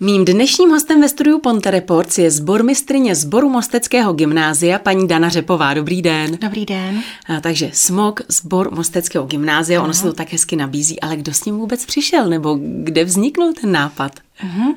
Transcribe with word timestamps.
Mým 0.00 0.24
dnešním 0.24 0.70
hostem 0.70 1.00
ve 1.00 1.08
studiu 1.08 1.38
Ponte 1.38 1.70
Reports 1.70 2.18
je 2.18 2.30
zbormistrině 2.30 3.14
zboru 3.14 3.48
Mosteckého 3.48 4.12
gymnázia, 4.12 4.78
paní 4.78 5.08
Dana 5.08 5.28
Řepová. 5.28 5.74
Dobrý 5.74 6.02
den. 6.02 6.38
Dobrý 6.40 6.66
den. 6.66 7.02
A, 7.26 7.40
takže 7.40 7.70
SMOK, 7.72 8.20
zbor 8.28 8.70
Mosteckého 8.74 9.26
gymnázia, 9.26 9.82
ono 9.82 9.94
se 9.94 10.02
to 10.02 10.12
tak 10.12 10.32
hezky 10.32 10.56
nabízí, 10.56 11.00
ale 11.00 11.16
kdo 11.16 11.34
s 11.34 11.44
ním 11.44 11.56
vůbec 11.56 11.86
přišel, 11.86 12.28
nebo 12.28 12.58
kde 12.60 13.04
vzniknul 13.04 13.52
ten 13.60 13.72
nápad? 13.72 14.12
Uh-huh. 14.44 14.74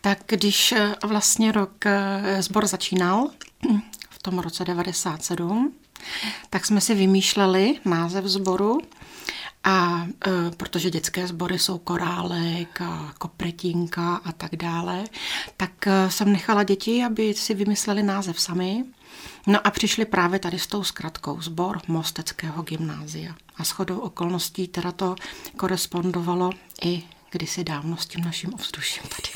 Tak 0.00 0.18
když 0.26 0.72
eh, 0.72 0.94
vlastně 1.04 1.52
rok 1.52 1.86
eh, 1.86 2.42
sbor 2.42 2.66
začínal, 2.66 3.30
v 4.10 4.22
tom 4.22 4.38
roce 4.38 4.64
97, 4.64 5.72
tak 6.50 6.66
jsme 6.66 6.80
si 6.80 6.94
vymýšleli 6.94 7.74
název 7.84 8.24
sboru 8.24 8.80
a 9.66 10.06
e, 10.26 10.50
protože 10.56 10.90
dětské 10.90 11.26
sbory 11.26 11.58
jsou 11.58 11.78
korálek 11.78 12.80
a 12.80 13.14
kopretínka 13.18 14.16
a 14.16 14.32
tak 14.32 14.56
dále, 14.56 15.04
tak 15.56 15.86
e, 15.86 16.10
jsem 16.10 16.32
nechala 16.32 16.62
děti, 16.62 17.04
aby 17.04 17.34
si 17.34 17.54
vymysleli 17.54 18.02
název 18.02 18.40
sami. 18.40 18.84
No 19.46 19.66
a 19.66 19.70
přišli 19.70 20.04
právě 20.04 20.38
tady 20.38 20.58
s 20.58 20.66
tou 20.66 20.84
zkratkou 20.84 21.40
Zbor 21.40 21.78
Mosteckého 21.88 22.62
gymnázia. 22.62 23.34
A 23.56 23.64
shodou 23.64 23.98
okolností 23.98 24.68
teda 24.68 24.92
to 24.92 25.14
korespondovalo 25.56 26.50
i 26.82 27.02
kdysi 27.36 27.64
dávno 27.64 27.96
s 27.96 28.06
tím 28.06 28.24
naším 28.24 28.54
ovzduším 28.54 29.02
tady. 29.02 29.28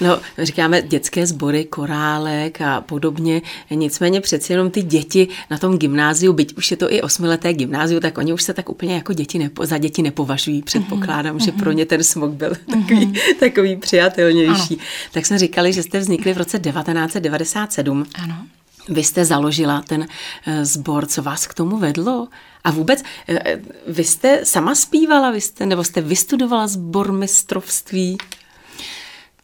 No, 0.00 0.20
říkáme 0.38 0.82
dětské 0.82 1.26
sbory, 1.26 1.64
korálek 1.64 2.60
a 2.60 2.80
podobně, 2.80 3.42
nicméně 3.70 4.20
přeci 4.20 4.52
jenom 4.52 4.70
ty 4.70 4.82
děti 4.82 5.28
na 5.50 5.58
tom 5.58 5.78
gymnáziu, 5.78 6.32
byť 6.32 6.54
už 6.56 6.70
je 6.70 6.76
to 6.76 6.92
i 6.92 7.02
osmileté 7.02 7.52
gymnáziu, 7.52 8.00
tak 8.00 8.18
oni 8.18 8.32
už 8.32 8.42
se 8.42 8.54
tak 8.54 8.68
úplně 8.68 8.94
jako 8.94 9.12
děti 9.12 9.38
nepo, 9.38 9.66
za 9.66 9.78
děti 9.78 10.02
nepovažují. 10.02 10.62
Předpokládám, 10.62 11.36
mm-hmm. 11.36 11.44
že 11.44 11.52
pro 11.52 11.72
ně 11.72 11.86
ten 11.86 12.04
smog 12.04 12.30
byl 12.30 12.54
takový, 12.70 13.06
mm-hmm. 13.06 13.34
takový 13.40 13.76
přijatelnější. 13.76 14.74
Ano. 14.74 14.86
Tak 15.12 15.26
jsme 15.26 15.38
říkali, 15.38 15.72
že 15.72 15.82
jste 15.82 15.98
vznikli 15.98 16.32
v 16.32 16.36
roce 16.36 16.58
1997. 16.58 18.06
Ano. 18.14 18.46
Vy 18.88 19.04
jste 19.04 19.24
založila 19.24 19.82
ten 19.82 20.08
eh, 20.46 20.64
sbor, 20.64 21.06
co 21.06 21.22
vás 21.22 21.46
k 21.46 21.54
tomu 21.54 21.78
vedlo? 21.78 22.28
A 22.64 22.70
vůbec, 22.70 23.02
eh, 23.28 23.62
vy 23.86 24.04
jste 24.04 24.44
sama 24.44 24.74
zpívala, 24.74 25.30
vy 25.30 25.40
jste, 25.40 25.66
nebo 25.66 25.84
jste 25.84 26.00
vystudovala 26.00 26.66
sbor 26.66 27.12
mistrovství? 27.12 28.18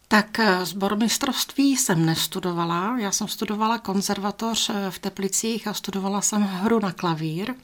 Tak 0.08 0.40
sbor 0.62 0.92
eh, 0.92 0.96
mistrovství 0.96 1.76
jsem 1.76 2.06
nestudovala. 2.06 2.98
Já 2.98 3.12
jsem 3.12 3.28
studovala 3.28 3.78
konzervatoř 3.78 4.70
v 4.90 4.98
Teplicích 4.98 5.66
a 5.66 5.74
studovala 5.74 6.20
jsem 6.20 6.42
hru 6.42 6.80
na 6.80 6.92
klavír. 6.92 7.54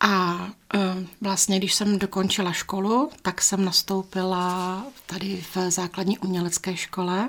A 0.00 0.46
vlastně, 1.20 1.58
když 1.58 1.74
jsem 1.74 1.98
dokončila 1.98 2.52
školu, 2.52 3.10
tak 3.22 3.42
jsem 3.42 3.64
nastoupila 3.64 4.82
tady 5.06 5.44
v 5.54 5.70
základní 5.70 6.18
umělecké 6.18 6.76
škole 6.76 7.28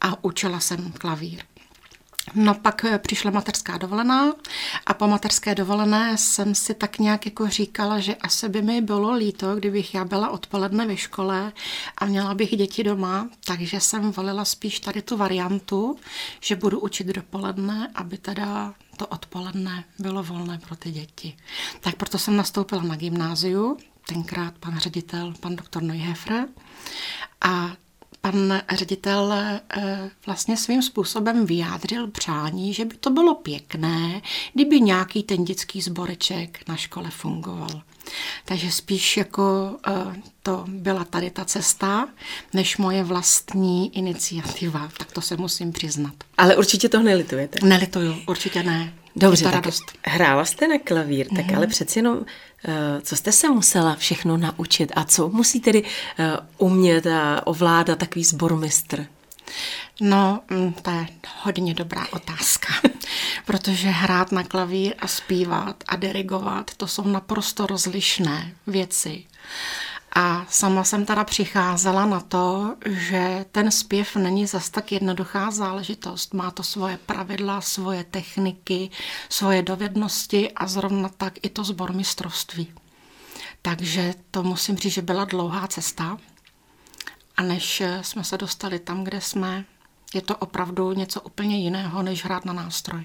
a 0.00 0.24
učila 0.24 0.60
jsem 0.60 0.92
klavír. 0.92 1.42
No 2.34 2.54
pak 2.54 2.84
eh, 2.84 2.98
přišla 2.98 3.30
mateřská 3.30 3.78
dovolená 3.78 4.32
a 4.86 4.94
po 4.94 5.06
mateřské 5.06 5.54
dovolené 5.54 6.18
jsem 6.18 6.54
si 6.54 6.74
tak 6.74 6.98
nějak 6.98 7.26
jako 7.26 7.48
říkala, 7.48 8.00
že 8.00 8.14
asi 8.14 8.48
by 8.48 8.62
mi 8.62 8.80
bylo 8.80 9.12
líto, 9.12 9.56
kdybych 9.56 9.94
já 9.94 10.04
byla 10.04 10.30
odpoledne 10.30 10.86
ve 10.86 10.96
škole 10.96 11.52
a 11.98 12.04
měla 12.04 12.34
bych 12.34 12.56
děti 12.56 12.84
doma, 12.84 13.28
takže 13.44 13.80
jsem 13.80 14.12
volila 14.12 14.44
spíš 14.44 14.80
tady 14.80 15.02
tu 15.02 15.16
variantu, 15.16 15.98
že 16.40 16.56
budu 16.56 16.80
učit 16.80 17.06
dopoledne, 17.06 17.90
aby 17.94 18.18
teda 18.18 18.74
to 18.96 19.06
odpoledne 19.06 19.84
bylo 19.98 20.22
volné 20.22 20.58
pro 20.58 20.76
ty 20.76 20.90
děti. 20.90 21.36
Tak 21.80 21.96
proto 21.96 22.18
jsem 22.18 22.36
nastoupila 22.36 22.82
na 22.82 22.96
gymnáziu, 22.96 23.76
tenkrát 24.06 24.58
pan 24.58 24.78
ředitel, 24.78 25.34
pan 25.40 25.56
doktor 25.56 25.82
Neuhefr, 25.82 26.32
a 27.40 27.72
pan 28.32 28.62
ředitel 28.70 29.32
eh, 29.32 30.10
vlastně 30.26 30.56
svým 30.56 30.82
způsobem 30.82 31.46
vyjádřil 31.46 32.06
přání, 32.06 32.74
že 32.74 32.84
by 32.84 32.96
to 32.96 33.10
bylo 33.10 33.34
pěkné, 33.34 34.22
kdyby 34.54 34.80
nějaký 34.80 35.22
ten 35.22 35.44
dětský 35.44 35.80
zboreček 35.80 36.58
na 36.68 36.76
škole 36.76 37.10
fungoval. 37.10 37.82
Takže 38.44 38.70
spíš 38.70 39.16
jako 39.16 39.76
eh, 39.86 39.92
to 40.42 40.64
byla 40.68 41.04
tady 41.04 41.30
ta 41.30 41.44
cesta, 41.44 42.08
než 42.52 42.76
moje 42.76 43.04
vlastní 43.04 43.96
iniciativa, 43.96 44.88
tak 44.98 45.12
to 45.12 45.20
se 45.20 45.36
musím 45.36 45.72
přiznat. 45.72 46.14
Ale 46.38 46.56
určitě 46.56 46.88
to 46.88 47.02
nelitujete. 47.02 47.66
Nelituju, 47.66 48.16
určitě 48.26 48.62
ne. 48.62 48.94
Dobře, 49.16 49.44
tak 49.44 49.54
radost. 49.54 49.82
hrála 50.06 50.44
jste 50.44 50.68
na 50.68 50.78
klavír, 50.78 51.26
tak 51.36 51.46
mm-hmm. 51.46 51.56
ale 51.56 51.66
přeci 51.66 51.98
jenom, 51.98 52.18
eh, 52.64 53.00
co 53.00 53.16
jste 53.16 53.32
se 53.32 53.48
musela 53.48 53.94
všechno 53.94 54.36
naučit 54.36 54.92
a 54.96 55.04
co 55.04 55.28
musí 55.28 55.60
tedy 55.60 55.82
eh, 56.18 56.36
umět 56.58 57.06
a 57.06 57.46
ovládat 57.46 57.98
takový 57.98 58.24
zbormistr? 58.24 59.06
No, 60.00 60.40
mm, 60.50 60.72
to 60.72 60.90
je 60.90 61.06
hodně 61.42 61.74
dobrá 61.74 62.06
otázka, 62.12 62.68
protože 63.44 63.88
hrát 63.88 64.32
na 64.32 64.44
klavír 64.44 64.94
a 64.98 65.08
zpívat 65.08 65.84
a 65.88 65.96
dirigovat, 65.96 66.70
to 66.76 66.86
jsou 66.86 67.02
naprosto 67.02 67.66
rozlišné 67.66 68.52
věci. 68.66 69.24
A 70.18 70.46
sama 70.48 70.84
jsem 70.84 71.06
teda 71.06 71.24
přicházela 71.24 72.06
na 72.06 72.20
to, 72.20 72.76
že 72.86 73.44
ten 73.52 73.70
zpěv 73.70 74.16
není 74.16 74.46
zas 74.46 74.70
tak 74.70 74.92
jednoduchá 74.92 75.50
záležitost. 75.50 76.34
Má 76.34 76.50
to 76.50 76.62
svoje 76.62 76.96
pravidla, 76.96 77.60
svoje 77.60 78.04
techniky, 78.04 78.90
svoje 79.28 79.62
dovednosti 79.62 80.52
a 80.52 80.66
zrovna 80.66 81.08
tak 81.08 81.32
i 81.42 81.48
to 81.48 81.64
zbormistrovství. 81.64 82.72
Takže 83.62 84.14
to 84.30 84.42
musím 84.42 84.76
říct, 84.76 84.92
že 84.92 85.02
byla 85.02 85.24
dlouhá 85.24 85.66
cesta. 85.66 86.18
A 87.36 87.42
než 87.42 87.82
jsme 88.02 88.24
se 88.24 88.38
dostali 88.38 88.78
tam, 88.78 89.04
kde 89.04 89.20
jsme, 89.20 89.64
je 90.14 90.22
to 90.22 90.36
opravdu 90.36 90.92
něco 90.92 91.20
úplně 91.20 91.58
jiného, 91.58 92.02
než 92.02 92.24
hrát 92.24 92.44
na 92.44 92.52
nástroj. 92.52 93.04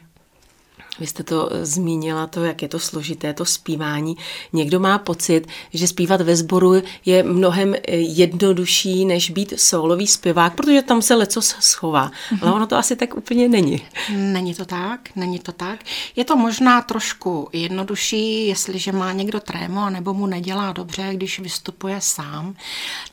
Vy 1.00 1.08
jste 1.08 1.24
to 1.24 1.54
eh, 1.54 1.66
zmínila, 1.66 2.28
to, 2.28 2.44
jak 2.44 2.62
je 2.62 2.68
to 2.68 2.80
složité, 2.80 3.34
to 3.34 3.46
zpívání. 3.46 4.18
Někdo 4.54 4.80
má 4.80 4.98
pocit, 4.98 5.48
že 5.74 5.88
zpívat 5.88 6.22
ve 6.22 6.36
sboru 6.36 6.82
je 7.06 7.24
mnohem 7.24 7.76
eh, 7.76 7.96
jednodušší, 7.96 9.06
než 9.06 9.30
být 9.30 9.54
solový 9.58 10.08
zpěvák, 10.08 10.56
protože 10.56 10.82
tam 10.82 11.02
se 11.02 11.16
leco 11.16 11.42
schová. 11.42 12.08
Mm-hmm. 12.10 12.40
Ale 12.42 12.52
ono 12.52 12.68
to 12.68 12.78
asi 12.78 12.96
tak 12.96 13.18
úplně 13.18 13.48
není. 13.50 13.82
Není 14.10 14.56
to 14.56 14.66
tak, 14.66 15.10
není 15.16 15.40
to 15.40 15.52
tak. 15.52 15.80
Je 16.16 16.26
to 16.26 16.36
možná 16.36 16.82
trošku 16.82 17.50
jednodušší, 17.54 18.48
jestliže 18.48 18.92
má 18.92 19.12
někdo 19.12 19.40
trému, 19.40 19.90
nebo 19.90 20.14
mu 20.14 20.28
nedělá 20.28 20.72
dobře, 20.72 21.10
když 21.14 21.40
vystupuje 21.40 21.96
sám. 22.02 22.56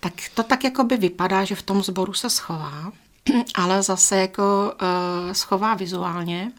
Tak 0.00 0.12
to 0.34 0.42
tak 0.42 0.64
jako 0.64 0.84
by 0.84 0.96
vypadá, 0.96 1.44
že 1.44 1.54
v 1.54 1.62
tom 1.62 1.82
sboru 1.82 2.12
se 2.12 2.30
schová 2.30 2.92
ale 3.54 3.82
zase 3.82 4.16
jako 4.16 4.72
uh, 4.82 5.32
schová 5.32 5.74
vizuálně. 5.74 6.52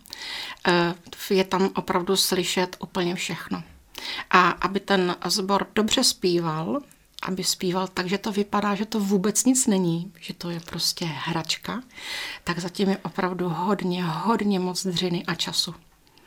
Uh, 0.68 1.38
je 1.38 1.44
tam 1.44 1.70
opravdu 1.76 2.16
slyšet 2.16 2.76
úplně 2.80 3.16
všechno. 3.16 3.64
A 4.30 4.50
aby 4.50 4.80
ten 4.80 5.16
sbor 5.26 5.68
dobře 5.76 6.04
zpíval, 6.04 6.80
aby 7.24 7.44
zpíval 7.44 7.88
tak, 7.88 8.08
že 8.08 8.18
to 8.18 8.32
vypadá, 8.32 8.76
že 8.76 8.86
to 8.86 9.00
vůbec 9.00 9.46
nic 9.46 9.68
není, 9.68 10.12
že 10.20 10.34
to 10.34 10.50
je 10.50 10.60
prostě 10.60 11.06
hračka, 11.06 11.82
tak 12.44 12.60
zatím 12.60 12.90
je 12.90 12.98
opravdu 12.98 13.50
hodně, 13.50 14.04
hodně 14.04 14.60
moc 14.60 14.86
dřiny 14.88 15.26
a 15.26 15.36
času. 15.36 15.76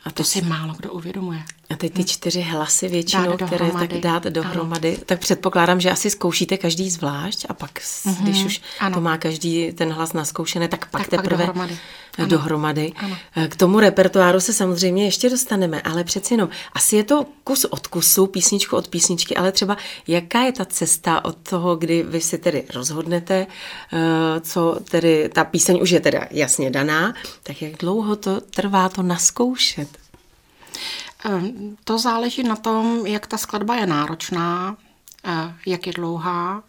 A 0.05 0.11
to 0.11 0.23
si 0.23 0.41
málo 0.41 0.73
kdo 0.73 0.91
uvědomuje. 0.91 1.43
A 1.73 1.75
teď 1.75 1.93
ty 1.93 2.01
hm. 2.01 2.05
čtyři 2.05 2.41
hlasy 2.41 2.87
většinou, 2.87 3.37
dát 3.37 3.47
které 3.47 3.71
tak 3.71 3.93
dát 3.93 4.23
dohromady, 4.23 4.89
ano. 4.89 5.03
tak 5.05 5.19
předpokládám, 5.19 5.81
že 5.81 5.91
asi 5.91 6.09
zkoušíte 6.09 6.57
každý 6.57 6.89
zvlášť 6.89 7.45
a 7.49 7.53
pak, 7.53 7.79
mm-hmm. 7.79 8.23
když 8.23 8.43
už 8.43 8.61
ano. 8.79 8.95
to 8.95 9.01
má 9.01 9.17
každý 9.17 9.71
ten 9.71 9.93
hlas 9.93 10.13
naskoušené, 10.13 10.67
tak 10.67 10.85
pak 10.85 11.01
tak 11.01 11.09
teprve 11.09 11.37
pak 11.37 11.47
dohromady. 11.47 11.77
Ano. 12.17 12.27
dohromady. 12.27 12.93
Ano. 12.95 13.17
Eh, 13.35 13.47
k 13.47 13.55
tomu 13.55 13.79
repertoáru 13.79 14.39
se 14.39 14.53
samozřejmě 14.53 15.05
ještě 15.05 15.29
dostaneme, 15.29 15.81
ale 15.81 16.03
přeci 16.03 16.33
jenom, 16.33 16.49
asi 16.73 16.95
je 16.95 17.03
to 17.03 17.25
kus 17.43 17.65
od 17.65 17.87
kusu, 17.87 18.27
písničku 18.27 18.75
od 18.75 18.87
písničky, 18.87 19.35
ale 19.35 19.51
třeba 19.51 19.77
jaká 20.07 20.41
je 20.41 20.51
ta 20.51 20.65
cesta 20.65 21.25
od 21.25 21.37
toho, 21.49 21.75
kdy 21.75 22.03
vy 22.03 22.21
si 22.21 22.37
tedy 22.37 22.63
rozhodnete, 22.73 23.47
eh, 23.93 24.39
co 24.41 24.79
tedy, 24.91 25.29
ta 25.33 25.43
píseň 25.43 25.79
už 25.81 25.89
je 25.89 25.99
teda 25.99 26.27
jasně 26.31 26.71
daná, 26.71 27.13
tak 27.43 27.61
jak 27.61 27.77
dlouho 27.77 28.15
to 28.15 28.41
trvá 28.41 28.89
to 28.89 29.03
naskoušet? 29.03 30.03
Ehm, 31.25 31.77
to 31.83 31.97
záleží 31.97 32.43
na 32.43 32.55
tom, 32.55 33.05
jak 33.05 33.27
ta 33.27 33.37
skladba 33.37 33.75
je 33.75 33.87
náročná, 33.87 34.77
eh, 35.25 35.55
jak 35.65 35.87
je 35.87 35.93
dlouhá. 35.93 36.63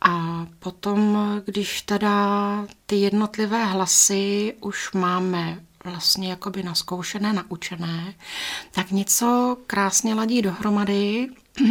A 0.00 0.46
potom, 0.58 1.18
když 1.44 1.82
teda 1.82 2.66
ty 2.86 2.96
jednotlivé 2.96 3.64
hlasy 3.64 4.54
už 4.60 4.92
máme 4.92 5.60
vlastně 5.84 6.30
jakoby 6.30 6.62
naskoušené, 6.62 7.32
naučené, 7.32 8.14
tak 8.70 8.90
něco 8.90 9.56
krásně 9.66 10.14
ladí 10.14 10.42
dohromady, 10.42 11.28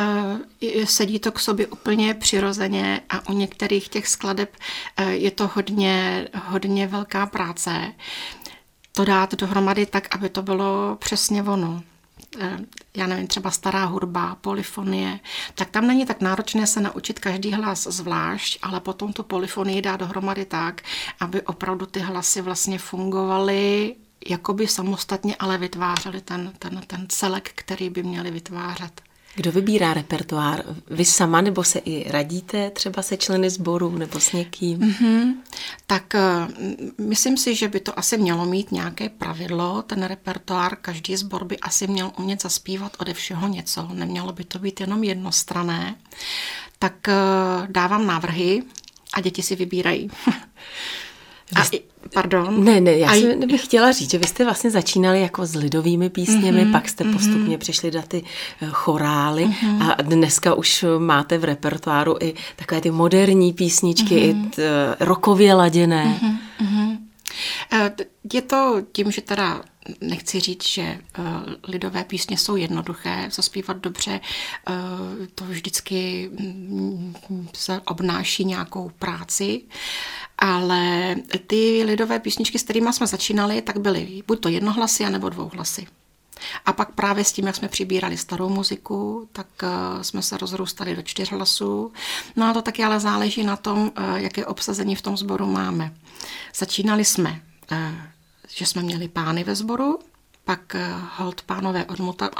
eh, 0.00 0.86
sedí 0.86 1.18
to 1.18 1.32
k 1.32 1.40
sobě 1.40 1.66
úplně 1.66 2.14
přirozeně 2.14 3.00
a 3.08 3.28
u 3.28 3.32
některých 3.32 3.88
těch 3.88 4.08
skladeb 4.08 4.56
eh, 4.96 5.10
je 5.10 5.30
to 5.30 5.50
hodně, 5.54 6.28
hodně 6.44 6.86
velká 6.86 7.26
práce 7.26 7.92
to 8.92 9.04
dát 9.04 9.34
dohromady 9.34 9.86
tak, 9.86 10.14
aby 10.14 10.28
to 10.28 10.42
bylo 10.42 10.96
přesně 11.00 11.42
ono. 11.42 11.82
eh, 12.40 12.58
já 12.96 13.06
nevím, 13.06 13.26
třeba 13.26 13.50
stará 13.50 13.84
hudba, 13.84 14.34
polyfonie, 14.34 15.20
tak 15.54 15.70
tam 15.70 15.86
není 15.86 16.06
tak 16.06 16.20
náročné 16.20 16.66
se 16.66 16.80
naučit 16.80 17.18
každý 17.18 17.52
hlas 17.52 17.82
zvlášť, 17.90 18.58
ale 18.62 18.80
potom 18.80 19.12
tu 19.12 19.22
polyfonii 19.22 19.82
dá 19.82 19.96
dohromady 19.96 20.44
tak, 20.44 20.82
aby 21.20 21.42
opravdu 21.42 21.86
ty 21.86 22.00
hlasy 22.00 22.40
vlastně 22.40 22.78
fungovaly 22.78 23.94
jakoby 24.28 24.68
samostatně, 24.68 25.36
ale 25.38 25.58
vytvářely 25.58 26.20
ten, 26.20 26.52
ten, 26.58 26.82
ten 26.86 27.06
celek, 27.08 27.52
který 27.54 27.90
by 27.90 28.02
měli 28.02 28.30
vytvářet. 28.30 29.02
Kdo 29.34 29.52
vybírá 29.52 29.94
repertoár? 29.94 30.64
Vy 30.90 31.04
sama 31.04 31.40
nebo 31.40 31.64
se 31.64 31.78
i 31.78 32.10
radíte 32.10 32.70
třeba 32.70 33.02
se 33.02 33.16
členy 33.16 33.50
sboru 33.50 33.98
nebo 33.98 34.20
s 34.20 34.32
někým? 34.32 34.78
Mm-hmm. 34.78 35.34
Tak 35.86 36.14
uh, 36.14 37.06
myslím 37.06 37.36
si, 37.36 37.54
že 37.54 37.68
by 37.68 37.80
to 37.80 37.98
asi 37.98 38.18
mělo 38.18 38.46
mít 38.46 38.72
nějaké 38.72 39.08
pravidlo. 39.08 39.82
Ten 39.82 40.02
repertoár, 40.02 40.76
každý 40.76 41.16
sbor 41.16 41.44
by 41.44 41.58
asi 41.58 41.86
měl 41.86 42.12
umět 42.18 42.42
zaspívat 42.42 42.96
ode 42.98 43.14
všeho 43.14 43.48
něco. 43.48 43.88
Nemělo 43.92 44.32
by 44.32 44.44
to 44.44 44.58
být 44.58 44.80
jenom 44.80 45.04
jednostrané. 45.04 45.94
Tak 46.78 46.94
uh, 47.08 47.66
dávám 47.66 48.06
návrhy 48.06 48.62
a 49.14 49.20
děti 49.20 49.42
si 49.42 49.56
vybírají. 49.56 50.10
A, 51.54 51.64
pardon. 52.12 52.64
Ne, 52.64 52.80
ne, 52.80 52.98
já 52.98 53.10
a... 53.10 53.14
jsem 53.14 53.40
bych 53.40 53.64
chtěla 53.64 53.92
říct, 53.92 54.10
že 54.10 54.18
vy 54.18 54.26
jste 54.26 54.44
vlastně 54.44 54.70
začínali 54.70 55.20
jako 55.20 55.46
s 55.46 55.54
lidovými 55.54 56.10
písněmi, 56.10 56.64
mm-hmm, 56.64 56.72
pak 56.72 56.88
jste 56.88 57.04
mm-hmm. 57.04 57.12
postupně 57.12 57.58
přešli 57.58 57.90
na 57.90 58.02
ty 58.02 58.24
eh, 58.62 58.68
chorály 58.70 59.46
mm-hmm. 59.46 59.94
a 59.98 60.02
dneska 60.02 60.54
už 60.54 60.84
máte 60.98 61.38
v 61.38 61.44
repertoáru 61.44 62.16
i 62.20 62.34
takové 62.56 62.80
ty 62.80 62.90
moderní 62.90 63.52
písničky, 63.52 64.14
mm-hmm. 64.14 64.46
i 64.46 64.50
t, 64.50 64.62
eh, 64.62 65.04
rokově 65.04 65.54
laděné. 65.54 66.20
Mm-hmm. 66.22 66.98
Je 68.32 68.42
to 68.42 68.82
tím, 68.92 69.10
že 69.10 69.20
teda 69.22 69.62
nechci 70.00 70.40
říct, 70.40 70.68
že 70.68 70.98
lidové 71.68 72.04
písně 72.04 72.38
jsou 72.38 72.56
jednoduché, 72.56 73.28
zaspívat 73.32 73.76
dobře, 73.76 74.20
to 75.34 75.44
vždycky 75.44 76.30
mm, 76.38 77.14
se 77.54 77.80
obnáší 77.86 78.44
nějakou 78.44 78.90
práci, 78.98 79.62
ale 80.38 81.16
ty 81.46 81.82
lidové 81.84 82.18
písničky, 82.18 82.58
s 82.58 82.62
kterými 82.62 82.92
jsme 82.92 83.06
začínali, 83.06 83.62
tak 83.62 83.78
byly 83.78 84.22
buď 84.26 84.40
to 84.40 84.48
jednohlasy, 84.48 85.04
anebo 85.04 85.28
dvouhlasy. 85.28 85.86
A 86.66 86.72
pak 86.72 86.92
právě 86.92 87.24
s 87.24 87.32
tím, 87.32 87.46
jak 87.46 87.56
jsme 87.56 87.68
přibírali 87.68 88.16
starou 88.16 88.48
muziku, 88.48 89.28
tak 89.32 89.46
uh, 89.62 90.02
jsme 90.02 90.22
se 90.22 90.36
rozrůstali 90.36 90.96
do 90.96 91.02
čtyř 91.02 91.30
hlasů. 91.30 91.92
No 92.36 92.46
a 92.46 92.52
to 92.52 92.62
taky 92.62 92.84
ale 92.84 93.00
záleží 93.00 93.42
na 93.42 93.56
tom, 93.56 93.78
uh, 93.98 94.14
jaké 94.14 94.46
obsazení 94.46 94.96
v 94.96 95.02
tom 95.02 95.16
sboru 95.16 95.46
máme. 95.46 95.94
Začínali 96.54 97.04
jsme 97.04 97.42
uh, 97.72 97.78
že 98.54 98.66
jsme 98.66 98.82
měli 98.82 99.08
pány 99.08 99.44
ve 99.44 99.54
sboru, 99.54 99.98
pak 100.44 100.74
eh, 100.74 100.94
hold 101.16 101.42
pánové 101.42 101.86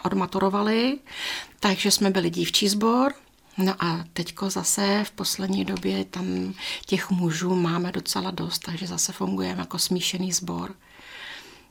odmaturovali, 0.04 0.98
takže 1.60 1.90
jsme 1.90 2.10
byli 2.10 2.30
dívčí 2.30 2.68
sbor, 2.68 3.14
No 3.58 3.74
a 3.84 4.04
teďko 4.12 4.50
zase 4.50 5.04
v 5.04 5.10
poslední 5.10 5.64
době 5.64 6.04
tam 6.04 6.54
těch 6.86 7.10
mužů 7.10 7.54
máme 7.54 7.92
docela 7.92 8.30
dost, 8.30 8.58
takže 8.58 8.86
zase 8.86 9.12
fungujeme 9.12 9.60
jako 9.60 9.78
smíšený 9.78 10.32
sbor. 10.32 10.74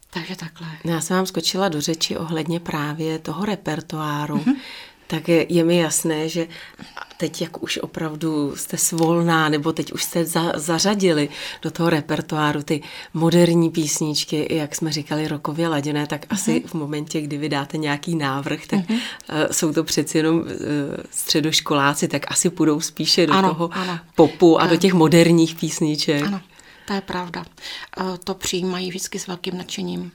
Takže 0.10 0.36
takhle. 0.36 0.68
Já 0.84 1.02
jsem 1.02 1.18
vám 1.18 1.26
skočila 1.26 1.70
do 1.70 1.82
řeči 1.82 2.18
ohledně 2.18 2.60
právě 2.60 3.20
toho 3.20 3.46
repertoáru. 3.46 4.38
Mm-hmm 4.38 4.56
tak 5.12 5.28
je, 5.28 5.46
je 5.50 5.64
mi 5.64 5.78
jasné, 5.78 6.30
že 6.30 6.48
teď, 7.18 7.42
jak 7.42 7.64
už 7.64 7.78
opravdu 7.78 8.56
jste 8.56 8.78
svolná, 8.78 9.50
nebo 9.50 9.74
teď 9.74 9.94
už 9.94 10.04
jste 10.04 10.26
za, 10.26 10.52
zařadili 10.56 11.30
do 11.62 11.72
toho 11.72 11.90
repertoáru 11.90 12.64
ty 12.64 12.82
moderní 13.14 13.70
písničky, 13.70 14.56
jak 14.56 14.76
jsme 14.76 14.92
říkali, 14.92 15.28
rokově 15.28 15.68
laděné, 15.68 16.08
tak 16.08 16.26
uh-huh. 16.26 16.34
asi 16.34 16.64
v 16.66 16.74
momentě, 16.74 17.22
kdy 17.22 17.38
vydáte 17.38 17.78
nějaký 17.78 18.16
návrh, 18.16 18.68
tak 18.68 18.80
uh-huh. 18.80 18.94
uh, 18.94 19.52
jsou 19.52 19.74
to 19.74 19.84
přeci 19.84 20.18
jenom 20.18 20.40
uh, 20.40 20.46
středoškoláci, 21.12 22.08
tak 22.08 22.32
asi 22.32 22.50
půjdou 22.50 22.80
spíše 22.82 23.28
do 23.28 23.34
ano, 23.34 23.50
toho 23.50 23.70
ano. 23.74 24.00
popu 24.16 24.62
a 24.62 24.68
do 24.68 24.76
těch 24.76 24.94
moderních 24.94 25.56
písniček. 25.56 26.24
Ano, 26.24 26.42
to 26.86 26.94
je 26.94 27.02
pravda. 27.02 27.46
Uh, 28.00 28.18
to 28.18 28.36
přijímají 28.36 28.90
vždycky 28.90 29.20
s 29.20 29.28
velkým 29.28 29.58
nadšením. 29.58 30.12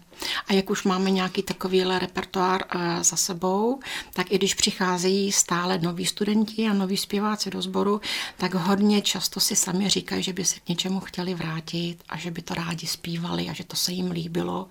A 0.48 0.52
jak 0.52 0.70
už 0.70 0.82
máme 0.82 1.10
nějaký 1.10 1.42
takovýhle 1.42 1.98
repertoár 1.98 2.64
eh, 2.68 3.04
za 3.04 3.16
sebou, 3.16 3.80
tak 4.12 4.32
i 4.32 4.38
když 4.38 4.54
přicházejí 4.54 5.32
stále 5.32 5.78
noví 5.78 6.06
studenti 6.06 6.68
a 6.68 6.72
noví 6.72 6.96
zpěváci 6.96 7.50
do 7.50 7.62
sboru, 7.62 8.00
tak 8.36 8.54
hodně 8.54 9.02
často 9.02 9.40
si 9.40 9.56
sami 9.56 9.88
říkají, 9.88 10.22
že 10.22 10.32
by 10.32 10.44
se 10.44 10.60
k 10.60 10.68
něčemu 10.68 11.00
chtěli 11.00 11.34
vrátit 11.34 12.04
a 12.08 12.16
že 12.16 12.30
by 12.30 12.42
to 12.42 12.54
rádi 12.54 12.86
zpívali 12.86 13.48
a 13.48 13.52
že 13.52 13.64
to 13.64 13.76
se 13.76 13.92
jim 13.92 14.10
líbilo, 14.10 14.68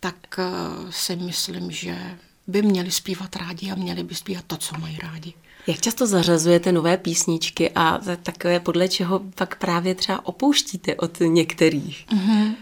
tak 0.00 0.38
eh, 0.38 0.44
si 0.92 1.16
myslím, 1.16 1.70
že 1.70 2.18
by 2.46 2.62
měli 2.62 2.90
zpívat 2.90 3.36
rádi 3.36 3.70
a 3.70 3.74
měli 3.74 4.04
by 4.04 4.14
zpívat 4.14 4.44
to, 4.46 4.56
co 4.56 4.78
mají 4.78 4.98
rádi. 4.98 5.34
Jak 5.68 5.80
často 5.80 6.06
zařazujete 6.06 6.72
nové 6.72 6.96
písničky 6.96 7.70
a 7.74 8.00
takové 8.22 8.60
podle 8.60 8.88
čeho 8.88 9.20
pak 9.34 9.58
právě 9.58 9.94
třeba 9.94 10.26
opouštíte 10.26 10.94
od 10.94 11.20
některých? 11.20 12.06
Mm-hmm. 12.08 12.54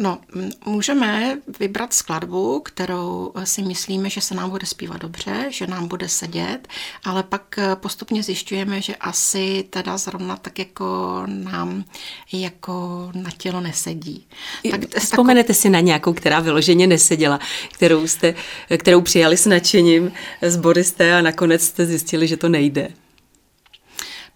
No, 0.00 0.18
můžeme 0.66 1.38
vybrat 1.58 1.94
skladbu, 1.94 2.60
kterou 2.60 3.32
si 3.44 3.62
myslíme, 3.62 4.10
že 4.10 4.20
se 4.20 4.34
nám 4.34 4.50
bude 4.50 4.66
zpívat 4.66 5.00
dobře, 5.00 5.46
že 5.50 5.66
nám 5.66 5.88
bude 5.88 6.08
sedět, 6.08 6.68
ale 7.04 7.22
pak 7.22 7.58
postupně 7.74 8.22
zjišťujeme, 8.22 8.80
že 8.80 8.96
asi 8.96 9.64
teda 9.70 9.98
zrovna 9.98 10.36
tak 10.36 10.58
jako 10.58 11.22
nám 11.26 11.84
jako 12.32 13.10
na 13.14 13.30
tělo 13.38 13.60
nesedí. 13.60 14.26
Tak, 14.70 14.80
Vzpomenete 14.98 15.54
si 15.54 15.70
na 15.70 15.80
nějakou, 15.80 16.12
která 16.12 16.40
vyloženě 16.40 16.86
neseděla, 16.86 17.40
kterou, 17.72 18.06
jste, 18.06 18.34
kterou 18.76 19.00
přijali 19.00 19.36
s 19.36 19.46
nadšením, 19.46 20.12
zboryste 20.42 21.14
a 21.14 21.22
nakonec 21.22 21.62
jste 21.62 21.86
zjistili, 21.86 22.28
že 22.28 22.36
to 22.36 22.48
nejde? 22.48 22.88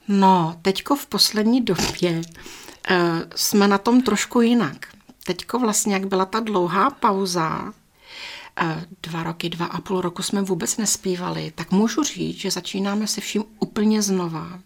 No, 0.08 0.56
teďko 0.62 0.96
v 0.96 1.06
poslední 1.06 1.60
době 1.60 2.22
jsme 3.36 3.68
na 3.68 3.78
tom 3.78 4.02
trošku 4.02 4.40
jinak 4.40 4.93
teďko 5.24 5.58
vlastně, 5.58 5.94
jak 5.94 6.06
byla 6.06 6.24
ta 6.24 6.40
dlouhá 6.40 6.90
pauza, 6.90 7.72
eh, 8.60 8.86
dva 9.02 9.22
roky, 9.22 9.48
dva 9.48 9.66
a 9.66 9.80
půl 9.80 10.00
roku 10.00 10.22
jsme 10.22 10.42
vůbec 10.42 10.76
nespívali, 10.76 11.52
tak 11.54 11.70
můžu 11.70 12.02
říct, 12.02 12.36
že 12.36 12.50
začínáme 12.50 13.06
se 13.06 13.20
vším 13.20 13.44
úplně 13.60 14.02
znova. 14.02 14.60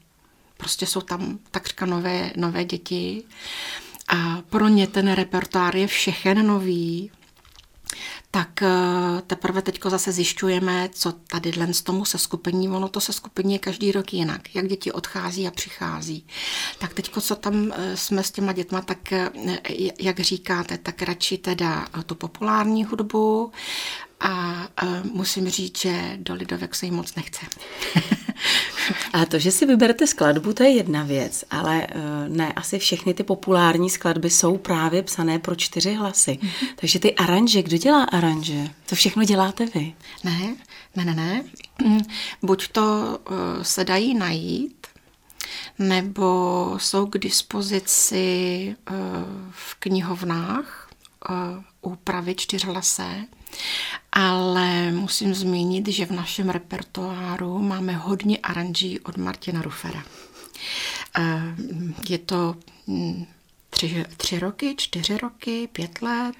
Prostě 0.56 0.86
jsou 0.86 1.00
tam 1.00 1.38
takřka 1.50 1.86
nové, 1.86 2.32
nové 2.36 2.64
děti 2.64 3.24
a 4.08 4.42
pro 4.50 4.68
ně 4.68 4.86
ten 4.86 5.12
repertoár 5.12 5.76
je 5.76 5.86
všechen 5.86 6.46
nový 6.46 7.10
tak 8.30 8.62
eh, 8.62 8.68
teprve 9.26 9.62
teď 9.62 9.80
zase 9.88 10.12
zjišťujeme, 10.12 10.88
co 10.92 11.12
tady 11.12 11.52
dlen 11.52 11.74
z 11.74 11.82
tomu 11.82 12.04
se 12.04 12.18
skupení, 12.18 12.68
ono 12.68 12.88
to 12.88 13.00
se 13.00 13.12
skupení 13.12 13.52
je 13.52 13.58
každý 13.58 13.92
rok 13.92 14.12
jinak, 14.12 14.54
jak 14.54 14.68
děti 14.68 14.92
odchází 14.92 15.46
a 15.46 15.50
přichází. 15.50 16.26
Tak 16.78 16.94
teď, 16.94 17.10
co 17.20 17.36
tam 17.36 17.72
eh, 17.72 17.96
jsme 17.96 18.22
s 18.22 18.30
těma 18.30 18.52
dětma, 18.52 18.80
tak 18.80 19.12
eh, 19.12 19.30
jak 20.00 20.20
říkáte, 20.20 20.78
tak 20.78 21.02
radši 21.02 21.38
teda 21.38 21.86
tu 22.06 22.14
populární 22.14 22.84
hudbu 22.84 23.52
a 24.20 24.68
musím 25.12 25.48
říct, 25.48 25.78
že 25.78 26.16
do 26.16 26.34
lidovek 26.34 26.74
se 26.74 26.86
jim 26.86 26.94
moc 26.94 27.14
nechce. 27.14 27.46
A 29.12 29.26
to, 29.26 29.38
že 29.38 29.50
si 29.50 29.66
vyberete 29.66 30.06
skladbu, 30.06 30.52
to 30.52 30.62
je 30.62 30.70
jedna 30.70 31.02
věc, 31.02 31.44
ale 31.50 31.86
eh, 31.86 31.94
ne, 32.28 32.52
asi 32.52 32.78
všechny 32.78 33.14
ty 33.14 33.22
populární 33.22 33.90
skladby 33.90 34.30
jsou 34.30 34.58
právě 34.58 35.02
psané 35.02 35.38
pro 35.38 35.54
čtyři 35.54 35.94
hlasy. 35.94 36.38
Mm-hmm. 36.42 36.66
Takže 36.76 36.98
ty 36.98 37.14
aranže, 37.14 37.62
kdo 37.62 37.76
dělá 37.76 38.04
aranže? 38.04 38.68
To 38.86 38.94
všechno 38.94 39.24
děláte 39.24 39.66
vy? 39.66 39.94
Ne, 40.24 40.56
ne, 40.96 41.04
ne, 41.04 41.14
ne. 41.14 41.44
Mm, 41.84 42.00
buď 42.42 42.68
to 42.68 43.18
uh, 43.30 43.62
se 43.62 43.84
dají 43.84 44.14
najít, 44.14 44.86
nebo 45.78 46.74
jsou 46.78 47.06
k 47.06 47.18
dispozici 47.18 48.76
uh, 48.90 48.96
v 49.50 49.74
knihovnách 49.74 50.90
uh, 51.30 51.36
úpravy 51.92 52.34
čtyřhlasé 52.34 53.24
ale 54.12 54.92
musím 54.92 55.34
zmínit, 55.34 55.88
že 55.88 56.06
v 56.06 56.10
našem 56.10 56.48
repertoáru 56.48 57.58
máme 57.58 57.92
hodně 57.92 58.38
aranží 58.38 59.00
od 59.00 59.16
Martina 59.16 59.62
Rufera. 59.62 60.04
Eh, 61.18 61.54
je 62.08 62.18
to 62.18 62.54
hm, 62.86 63.26
tři, 63.70 64.04
tři 64.16 64.38
roky, 64.38 64.74
čtyři 64.78 65.18
roky, 65.18 65.68
pět 65.72 66.02
let. 66.02 66.36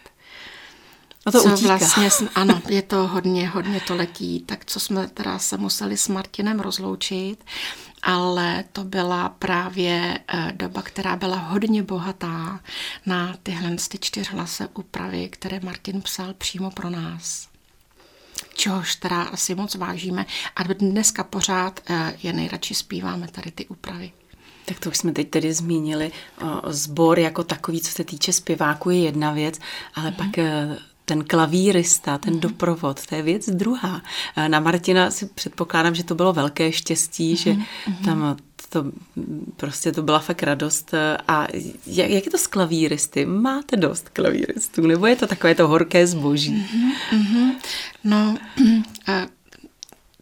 A 1.27 1.31
to 1.31 1.43
co 1.43 1.53
utíká. 1.53 1.77
vlastně, 1.77 2.11
ano, 2.35 2.63
je 2.69 2.83
to 2.83 3.07
hodně, 3.07 3.49
hodně 3.49 3.81
to 3.81 3.97
letí. 3.97 4.41
Tak 4.41 4.65
co 4.65 4.81
jsme 4.81 5.09
teda 5.09 5.39
se 5.39 5.57
museli 5.57 5.97
s 5.97 6.09
Martinem 6.09 6.61
rozloučit, 6.61 7.45
ale 8.03 8.65
to 8.73 8.85
byla 8.85 9.29
právě 9.29 10.19
eh, 10.29 10.53
doba, 10.53 10.83
která 10.83 11.17
byla 11.17 11.37
hodně 11.37 11.83
bohatá 11.83 12.61
na 13.07 13.37
tyhle 13.43 13.77
ty 13.89 13.99
čtyřhlase 13.99 14.69
úpravy, 14.75 15.29
které 15.29 15.61
Martin 15.61 16.03
psal 16.03 16.35
přímo 16.35 16.71
pro 16.71 16.91
nás 16.91 17.49
čehož 18.55 18.97
teda 18.97 19.23
asi 19.23 19.55
moc 19.55 19.75
vážíme. 19.75 20.27
A 20.57 20.63
dneska 20.63 21.25
pořád 21.25 21.81
eh, 21.91 22.17
je 22.23 22.33
nejradši 22.33 22.75
zpíváme 22.75 23.29
tady 23.29 23.51
ty 23.51 23.67
úpravy. 23.67 24.13
Tak 24.65 24.81
to 24.81 24.91
už 24.91 24.97
jsme 24.97 25.13
teď 25.13 25.31
tedy 25.31 25.53
zmínili. 25.53 26.13
Zbor 26.67 27.19
jako 27.19 27.45
takový, 27.45 27.81
co 27.81 27.93
se 27.93 28.05
týče 28.05 28.33
zpěváku, 28.33 28.91
je 28.91 29.03
jedna 29.03 29.33
věc, 29.33 29.59
ale 29.95 30.11
mm-hmm. 30.11 30.17
pak 30.17 30.39
eh, 30.39 30.79
ten 31.09 31.25
klavírista, 31.25 32.19
ten 32.19 32.35
mm-hmm. 32.35 32.41
doprovod, 32.41 33.07
to 33.07 33.15
je 33.15 33.23
věc 33.23 33.51
druhá. 33.51 34.03
Na 34.49 34.61
Martina 34.61 35.11
si 35.11 35.27
předpokládám, 35.27 35.95
že 35.95 36.05
to 36.05 36.15
bylo 36.15 36.33
velké 36.33 36.73
štěstí, 36.73 37.35
mm-hmm. 37.35 37.43
že 37.43 37.53
mhm. 37.53 38.05
tam 38.05 38.37
to 38.69 38.85
prostě 39.57 39.93
to 39.93 40.03
byla 40.03 40.19
fakt 40.19 40.43
radost. 40.43 40.95
A 41.29 41.47
jak, 41.87 42.11
jak 42.11 42.25
je 42.25 42.31
to 42.31 42.39
s 42.39 42.47
klavíristy? 42.47 43.27
Máte 43.27 43.77
dost 43.77 44.09
klavíristů? 44.09 44.87
Nebo 44.87 45.07
je 45.07 45.17
to 45.17 45.27
takové 45.27 45.55
to 45.55 45.69
horké 45.69 46.07
zboží? 46.07 46.67
Mm-hmm. 47.13 47.55
No, 48.05 48.37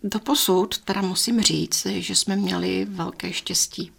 Doposud 0.09 0.79
teda 0.79 1.03
musím 1.03 1.41
říct, 1.41 1.87
že 1.87 2.15
jsme 2.15 2.37
měli 2.37 2.85
velké 2.85 3.33
štěstí. 3.33 3.93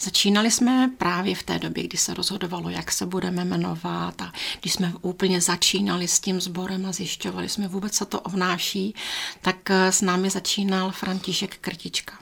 Začínali 0.00 0.50
jsme 0.50 0.90
právě 0.98 1.34
v 1.34 1.42
té 1.42 1.58
době, 1.58 1.84
kdy 1.84 1.98
se 1.98 2.14
rozhodovalo, 2.14 2.70
jak 2.70 2.92
se 2.92 3.06
budeme 3.06 3.44
jmenovat 3.44 4.22
a 4.22 4.32
když 4.60 4.72
jsme 4.72 4.92
úplně 5.02 5.40
začínali 5.40 6.08
s 6.08 6.20
tím 6.20 6.40
sborem 6.40 6.86
a 6.86 6.92
zjišťovali 6.92 7.48
jsme 7.48 7.68
vůbec, 7.68 7.96
co 7.96 8.04
to 8.04 8.20
obnáší, 8.20 8.94
tak 9.42 9.70
eh, 9.70 9.92
s 9.92 10.00
námi 10.00 10.30
začínal 10.30 10.90
František 10.90 11.58
Krtička. 11.58 12.18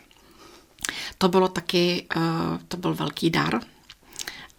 To 1.19 1.29
bylo 1.29 1.49
taky, 1.49 2.07
eh, 2.17 2.21
to 2.69 2.77
byl 2.77 2.95
velký 2.95 3.31
dar, 3.31 3.61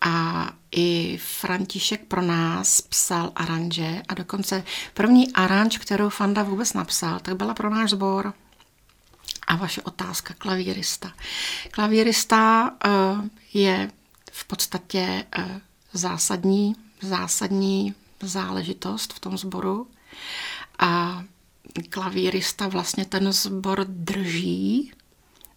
a 0.02 0.50
i 0.72 1.20
František 1.22 2.06
pro 2.06 2.22
nás 2.22 2.82
psal 2.82 3.32
aranže 3.36 4.02
a 4.08 4.14
dokonce 4.14 4.64
první 4.94 5.34
aranž, 5.34 5.78
kterou 5.78 6.10
Fanda 6.10 6.44
vůbec 6.44 6.74
napsal, 6.74 7.20
tak 7.20 7.36
byla 7.36 7.54
pro 7.54 7.70
náš 7.70 7.90
sbor. 7.90 8.34
A 9.50 9.56
vaše 9.56 9.82
otázka, 9.82 10.34
klavírista. 10.38 11.14
Klavírista 11.72 12.72
uh, 12.86 13.26
je 13.54 13.92
v 14.32 14.46
podstatě 14.46 15.26
uh, 15.38 15.46
zásadní, 15.94 16.76
zásadní 17.02 17.96
záležitost 18.22 19.14
v 19.14 19.20
tom 19.20 19.38
sboru. 19.38 19.88
A 20.80 21.24
klavírista 21.90 22.68
vlastně 22.68 23.06
ten 23.06 23.34
sbor 23.34 23.86
drží 23.88 24.92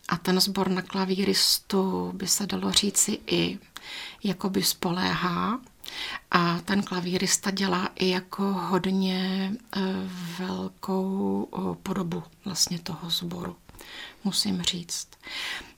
a 0.08 0.16
ten 0.16 0.40
sbor 0.40 0.68
na 0.70 0.82
klavíristu 0.82 2.12
by 2.14 2.28
se 2.28 2.46
dalo 2.46 2.72
říci 2.72 3.18
i 3.26 3.58
jakoby 4.24 4.62
spoléhá. 4.62 5.60
A 6.30 6.60
ten 6.60 6.82
klavírista 6.82 7.50
dělá 7.50 7.88
i 7.94 8.08
jako 8.08 8.42
hodně 8.42 9.52
e, 9.76 9.80
velkou 10.38 11.48
podobu 11.82 12.22
vlastně 12.44 12.78
toho 12.78 13.10
sboru 13.10 13.56
musím 14.24 14.62
říct. 14.62 15.08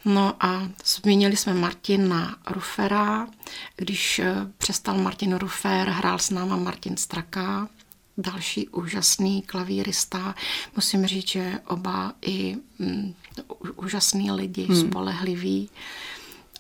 No 0.05 0.37
a 0.41 0.69
zmínili 0.85 1.37
jsme 1.37 1.55
Martina 1.55 2.37
Rufera. 2.51 3.29
Když 3.77 4.19
eh, 4.19 4.35
přestal 4.59 4.99
Martin 4.99 5.35
Rufer, 5.37 5.89
hrál 5.89 6.19
s 6.19 6.31
náma 6.31 6.57
Martin 6.57 6.97
Straka, 6.97 7.69
další 8.19 8.69
úžasný 8.69 9.43
klavírista. 9.43 10.35
Musím 10.77 11.07
říct, 11.07 11.29
že 11.29 11.59
oba 11.67 12.13
i 12.23 12.57
mm, 12.79 13.15
úžasný 13.77 14.31
lidi, 14.31 14.67
hmm. 14.67 14.81
spolehliví, 14.81 15.71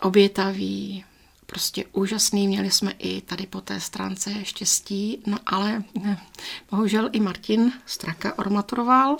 obětaví, 0.00 1.04
prostě 1.46 1.84
úžasný. 1.92 2.48
Měli 2.48 2.70
jsme 2.70 2.90
i 2.90 3.20
tady 3.20 3.46
po 3.46 3.60
té 3.60 3.80
stránce 3.80 4.44
štěstí, 4.44 5.22
no 5.26 5.38
ale 5.46 5.84
ne, 6.02 6.22
bohužel 6.70 7.10
i 7.12 7.20
Martin 7.20 7.72
Straka 7.86 8.38
ormaturoval. 8.38 9.16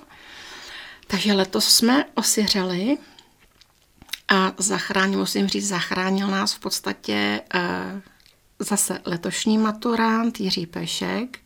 Takže 1.15 1.33
letos 1.33 1.65
jsme 1.65 2.05
osiřeli 2.15 2.99
a 4.29 4.53
zachránil, 4.59 5.19
musím 5.19 5.49
říct, 5.49 5.69
zachránil 5.69 6.29
nás 6.29 6.55
v 6.55 6.59
podstatě 6.59 7.41
uh, 7.55 8.01
zase 8.59 9.01
letošní 9.05 9.59
maturant 9.59 10.41
Jiří 10.41 10.67
Pešek, 10.67 11.39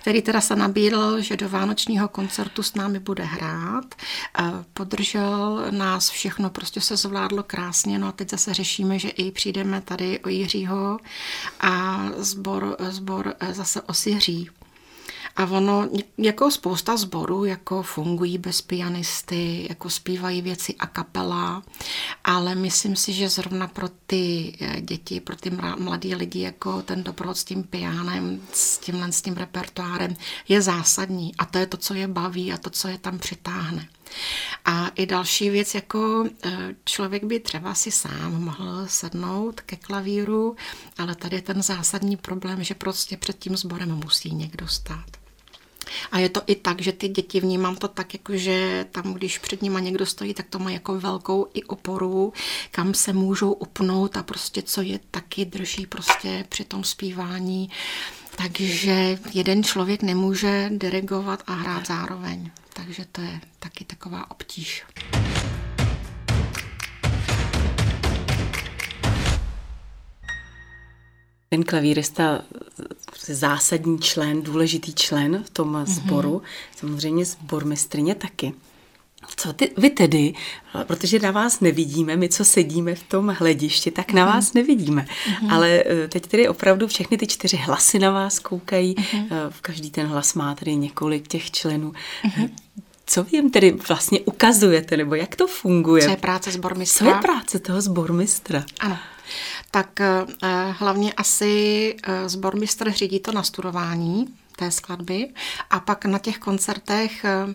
který 0.00 0.22
teda 0.22 0.40
se 0.40 0.56
nabídl, 0.56 1.20
že 1.20 1.36
do 1.36 1.48
vánočního 1.48 2.08
koncertu 2.08 2.62
s 2.62 2.74
námi 2.74 2.98
bude 2.98 3.24
hrát. 3.24 3.94
Podržel 4.74 5.66
nás 5.70 6.10
všechno, 6.10 6.50
prostě 6.50 6.80
se 6.80 6.96
zvládlo 6.96 7.42
krásně, 7.42 7.98
no 7.98 8.06
a 8.06 8.12
teď 8.12 8.30
zase 8.30 8.54
řešíme, 8.54 8.98
že 8.98 9.08
i 9.08 9.30
přijdeme 9.30 9.80
tady 9.80 10.18
o 10.20 10.28
Jiřího 10.28 10.98
a 11.60 12.04
zbor, 12.16 12.76
zbor 12.90 13.34
eh, 13.40 13.54
zase 13.54 13.82
osiří. 13.82 14.50
A 15.36 15.44
ono, 15.44 15.88
jako 16.18 16.50
spousta 16.50 16.96
zborů, 16.96 17.44
jako 17.44 17.82
fungují 17.82 18.38
bez 18.38 18.62
pianisty, 18.62 19.66
jako 19.68 19.90
zpívají 19.90 20.42
věci 20.42 20.74
a 20.78 20.86
kapela, 20.86 21.62
ale 22.24 22.54
myslím 22.54 22.96
si, 22.96 23.12
že 23.12 23.28
zrovna 23.28 23.66
pro 23.66 23.88
ty 24.06 24.56
eh, 24.60 24.80
děti, 24.80 25.20
pro 25.20 25.36
ty 25.36 25.50
mladí 25.78 26.14
lidi, 26.14 26.40
jako 26.40 26.82
ten 26.82 27.02
doprovod 27.02 27.36
s 27.36 27.44
tím 27.44 27.62
pianem, 27.62 28.40
s 28.52 28.78
tímhle 28.78 29.12
s 29.12 29.22
tím 29.22 29.34
repertoárem 29.34 30.16
je 30.48 30.62
zásadní. 30.62 31.32
A 31.38 31.44
to 31.44 31.58
je 31.58 31.66
to, 31.66 31.76
co 31.76 31.94
je 31.94 32.08
baví 32.08 32.52
a 32.52 32.58
to, 32.58 32.70
co 32.70 32.88
je 32.88 32.98
tam 32.98 33.18
přitáhne. 33.18 33.88
A 34.64 34.88
i 34.88 35.06
další 35.06 35.50
věc, 35.50 35.74
jako 35.74 36.24
eh, 36.44 36.74
člověk 36.84 37.24
by 37.24 37.40
třeba 37.40 37.74
si 37.74 37.90
sám 37.90 38.44
mohl 38.44 38.86
sednout 38.86 39.60
ke 39.60 39.76
klavíru, 39.76 40.56
ale 40.98 41.14
tady 41.14 41.36
je 41.36 41.42
ten 41.42 41.62
zásadní 41.62 42.16
problém, 42.16 42.64
že 42.64 42.74
prostě 42.74 43.16
před 43.16 43.38
tím 43.38 43.56
sborem 43.56 43.94
musí 43.94 44.34
někdo 44.34 44.68
stát. 44.68 45.23
A 46.12 46.18
je 46.18 46.28
to 46.28 46.42
i 46.46 46.54
tak, 46.54 46.82
že 46.82 46.92
ty 46.92 47.08
děti 47.08 47.40
vnímám 47.40 47.76
to 47.76 47.88
tak, 47.88 48.14
jako 48.14 48.36
že 48.36 48.86
tam, 48.90 49.14
když 49.14 49.38
před 49.38 49.62
nima 49.62 49.80
někdo 49.80 50.06
stojí, 50.06 50.34
tak 50.34 50.46
to 50.48 50.58
má 50.58 50.70
jako 50.70 51.00
velkou 51.00 51.46
i 51.54 51.62
oporu, 51.62 52.32
kam 52.70 52.94
se 52.94 53.12
můžou 53.12 53.52
upnout 53.52 54.16
a 54.16 54.22
prostě 54.22 54.62
co 54.62 54.82
je 54.82 55.00
taky 55.10 55.44
drží 55.44 55.86
prostě 55.86 56.44
při 56.48 56.64
tom 56.64 56.84
zpívání. 56.84 57.70
Takže 58.36 59.18
jeden 59.34 59.64
člověk 59.64 60.02
nemůže 60.02 60.70
dirigovat 60.72 61.42
a 61.46 61.54
hrát 61.54 61.86
zároveň. 61.86 62.50
Takže 62.72 63.04
to 63.12 63.20
je 63.20 63.40
taky 63.58 63.84
taková 63.84 64.30
obtíž. 64.30 64.84
Ten 71.48 71.62
klavírista 71.62 72.42
zásadní 73.26 73.98
člen, 73.98 74.42
důležitý 74.42 74.94
člen 74.94 75.44
v 75.46 75.50
tom 75.50 75.72
mm-hmm. 75.72 75.86
sboru, 75.86 76.42
samozřejmě 76.76 77.24
sbormistrně 77.24 78.14
taky. 78.14 78.52
Co 79.36 79.52
ty, 79.52 79.70
vy 79.76 79.90
tedy, 79.90 80.34
protože 80.86 81.18
na 81.18 81.30
vás 81.30 81.60
nevidíme, 81.60 82.16
my, 82.16 82.28
co 82.28 82.44
sedíme 82.44 82.94
v 82.94 83.02
tom 83.02 83.28
hledišti, 83.28 83.90
tak 83.90 84.12
na 84.12 84.26
mm-hmm. 84.26 84.34
vás 84.34 84.52
nevidíme. 84.52 85.06
Mm-hmm. 85.06 85.52
Ale 85.52 85.84
eh, 85.86 86.08
teď 86.08 86.26
tedy 86.26 86.48
opravdu 86.48 86.86
všechny 86.86 87.16
ty 87.16 87.26
čtyři 87.26 87.56
hlasy 87.56 87.98
na 87.98 88.10
vás 88.10 88.38
koukají. 88.38 88.94
Mm-hmm. 88.94 89.50
V 89.50 89.60
každý 89.60 89.90
ten 89.90 90.06
hlas 90.06 90.34
má 90.34 90.54
tedy 90.54 90.76
několik 90.76 91.28
těch 91.28 91.50
členů. 91.50 91.92
Mm-hmm. 92.24 92.50
Co 93.06 93.24
vy 93.24 93.36
jim 93.36 93.50
tedy 93.50 93.70
vlastně 93.88 94.20
ukazujete, 94.20 94.96
nebo 94.96 95.14
jak 95.14 95.36
to 95.36 95.46
funguje? 95.46 96.02
Co 96.02 96.10
je 96.10 96.16
práce 96.16 96.52
sbormistra? 96.52 97.06
Co 97.06 97.14
je 97.14 97.20
práce 97.20 97.58
toho 97.58 97.80
sbormistra? 97.80 98.64
Ano 98.80 98.98
tak 99.74 100.00
eh, 100.00 100.24
hlavně 100.78 101.12
asi 101.12 101.94
eh, 102.02 102.28
sbormistr 102.28 102.92
řídí 102.92 103.20
to 103.20 103.32
nastudování 103.32 104.26
té 104.56 104.70
skladby 104.70 105.28
a 105.70 105.80
pak 105.80 106.04
na 106.04 106.18
těch 106.18 106.38
koncertech 106.38 107.24
eh, 107.24 107.54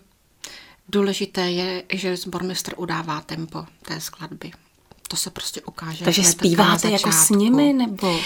důležité 0.90 1.52
je, 1.52 1.84
že 1.94 2.18
sbormistr 2.18 2.74
udává 2.78 3.22
tempo 3.22 3.66
té 3.82 4.02
skladby. 4.02 4.52
To 5.08 5.16
se 5.16 5.30
prostě 5.30 5.62
ukáže. 5.62 6.06
Takže 6.06 6.24
zpíváte 6.24 6.90
jako 6.90 7.12
s 7.12 7.30
nimi, 7.30 7.74
nebo? 7.74 8.20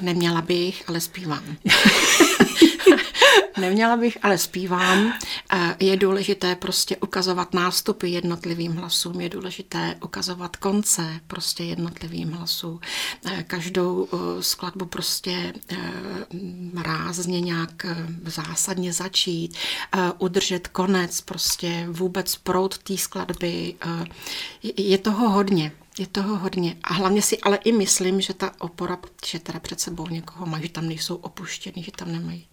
Neměla 0.00 0.42
bych, 0.42 0.88
ale 0.88 1.00
zpívám. 1.00 1.44
Neměla 3.60 3.96
bych, 3.96 4.18
ale 4.22 4.38
zpívám. 4.38 5.12
Je 5.80 5.96
důležité 5.96 6.56
prostě 6.56 6.96
ukazovat 6.96 7.54
nástupy 7.54 8.10
jednotlivým 8.10 8.72
hlasům, 8.76 9.20
je 9.20 9.28
důležité 9.28 9.96
ukazovat 10.04 10.56
konce 10.56 11.20
prostě 11.26 11.64
jednotlivým 11.64 12.32
hlasům. 12.32 12.80
Každou 13.46 14.08
skladbu 14.40 14.86
prostě 14.86 15.52
rázně 16.82 17.40
nějak 17.40 17.86
zásadně 18.24 18.92
začít, 18.92 19.56
udržet 20.18 20.68
konec, 20.68 21.20
prostě 21.20 21.86
vůbec 21.90 22.36
prout 22.36 22.78
té 22.78 22.96
skladby. 22.98 23.74
Je 24.76 24.98
toho 24.98 25.28
hodně. 25.30 25.72
Je 25.98 26.06
toho 26.06 26.36
hodně. 26.36 26.76
A 26.84 26.94
hlavně 26.94 27.22
si 27.22 27.38
ale 27.38 27.56
i 27.56 27.72
myslím, 27.72 28.20
že 28.20 28.34
ta 28.34 28.52
opora, 28.58 28.98
že 29.26 29.38
teda 29.38 29.60
před 29.60 29.80
sebou 29.80 30.08
někoho 30.08 30.46
má, 30.46 30.60
že 30.60 30.68
tam 30.68 30.88
nejsou 30.88 31.16
opuštěný, 31.16 31.82
že 31.82 31.92
tam 31.92 32.12
nemají 32.12 32.46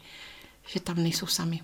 že 0.73 0.79
tam 0.79 1.03
nejsou 1.03 1.25
sami. 1.25 1.61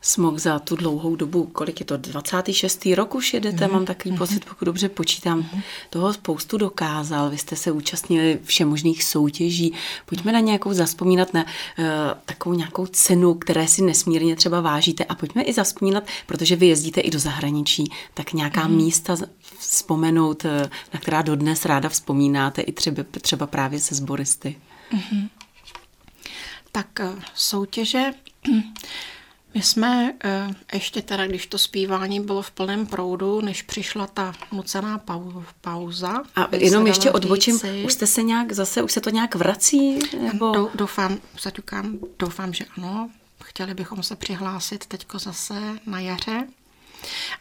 Smog 0.00 0.38
za 0.38 0.58
tu 0.58 0.76
dlouhou 0.76 1.16
dobu, 1.16 1.44
kolik 1.44 1.80
je 1.80 1.86
to, 1.86 1.96
26. 1.96 2.86
rok 2.86 3.14
už 3.14 3.34
jedete, 3.34 3.66
mm-hmm. 3.66 3.72
mám 3.72 3.84
takový 3.84 4.14
mm-hmm. 4.14 4.18
pocit, 4.18 4.44
pokud 4.44 4.64
dobře 4.64 4.88
počítám, 4.88 5.42
mm-hmm. 5.42 5.62
toho 5.90 6.12
spoustu 6.12 6.58
dokázal, 6.58 7.30
vy 7.30 7.38
jste 7.38 7.56
se 7.56 7.72
účastnili 7.72 8.38
všemožných 8.44 9.04
soutěží, 9.04 9.72
pojďme 10.06 10.32
na 10.32 10.40
nějakou 10.40 10.72
zaspomínat 10.72 11.34
na 11.34 11.44
uh, 11.44 11.84
takovou 12.24 12.56
nějakou 12.56 12.86
cenu, 12.86 13.34
které 13.34 13.68
si 13.68 13.82
nesmírně 13.82 14.36
třeba 14.36 14.60
vážíte 14.60 15.04
a 15.04 15.14
pojďme 15.14 15.42
i 15.42 15.52
zaspomínat, 15.52 16.04
protože 16.26 16.56
vy 16.56 16.66
jezdíte 16.66 17.00
i 17.00 17.10
do 17.10 17.18
zahraničí, 17.18 17.84
tak 18.14 18.32
nějaká 18.32 18.68
mm-hmm. 18.68 18.76
místa 18.76 19.16
vzpomenout, 19.58 20.44
eh, 20.44 20.70
na 20.94 21.00
která 21.00 21.22
dodnes 21.22 21.64
ráda 21.64 21.88
vzpomínáte 21.88 22.62
i 22.62 22.72
třeba, 22.72 23.02
třeba 23.20 23.46
právě 23.46 23.80
se 23.80 23.94
sboristy. 23.94 24.56
Mm-hmm 24.92 25.28
tak 26.76 27.00
eh, 27.00 27.22
soutěže 27.34 28.10
My 29.54 29.62
jsme 29.62 30.14
eh, 30.24 30.48
ještě 30.72 31.02
teda, 31.02 31.26
když 31.26 31.46
to 31.46 31.58
zpívání 31.58 32.20
bylo 32.20 32.42
v 32.42 32.50
plném 32.50 32.86
proudu, 32.86 33.40
než 33.40 33.62
přišla 33.62 34.06
ta 34.06 34.32
nucená 34.52 35.00
pauza. 35.60 36.22
A 36.36 36.56
jenom 36.56 36.86
ještě 36.86 37.10
odbočím, 37.10 37.60
už 37.84 37.92
jste 37.92 38.06
se 38.06 38.22
nějak 38.22 38.52
zase, 38.52 38.82
už 38.82 38.92
se 38.92 39.00
to 39.00 39.10
nějak 39.10 39.34
vrací? 39.34 39.98
Nebo... 40.20 40.70
Doufám, 40.74 41.18
zaťukám, 41.42 41.98
doufám, 42.18 42.52
že 42.52 42.64
ano. 42.78 43.10
Chtěli 43.44 43.74
bychom 43.74 44.02
se 44.02 44.16
přihlásit 44.16 44.86
teďko 44.86 45.18
zase 45.18 45.54
na 45.86 46.00
jaře. 46.00 46.46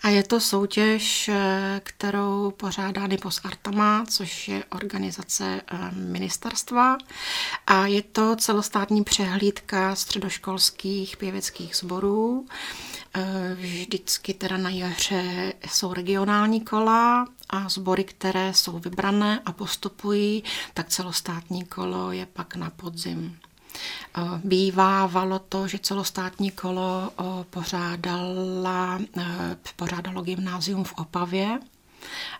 A 0.04 0.10
je 0.10 0.24
to 0.24 0.40
soutěž, 0.40 1.30
eh, 1.30 1.82
kterou 1.84 2.52
pořádá 2.52 3.08
Nipos 3.08 3.42
Artama, 3.44 4.06
což 4.10 4.48
je 4.48 4.64
organizace 4.70 5.62
eh, 5.68 5.92
ministerstva. 5.92 6.98
A 7.68 7.88
je 7.88 8.02
to 8.02 8.36
celostátní 8.36 9.04
přehlídka 9.04 9.96
středoškolských 9.96 11.18
pěveckých 11.18 11.76
sborů. 11.76 12.46
Eh, 13.14 13.56
vždycky 13.60 14.34
teda 14.34 14.58
na 14.58 14.70
jaře 14.70 15.54
jsou 15.70 15.94
regionální 15.94 16.62
kola 16.62 17.28
a 17.50 17.70
sbory, 17.70 18.04
které 18.04 18.54
jsou 18.54 18.80
vybrané 18.80 19.40
a 19.46 19.52
postupují, 19.52 20.44
tak 20.74 20.90
celostátní 20.90 21.66
kolo 21.66 22.12
je 22.12 22.26
pak 22.26 22.56
na 22.56 22.70
podzim. 22.70 23.38
Bývávalo 24.44 25.40
to, 25.40 25.68
že 25.68 25.80
celostátní 25.80 26.52
kolo 26.52 27.12
pořádala, 27.50 29.00
pořádalo 29.76 30.22
gymnázium 30.22 30.84
v 30.84 30.94
Opavě 30.94 31.60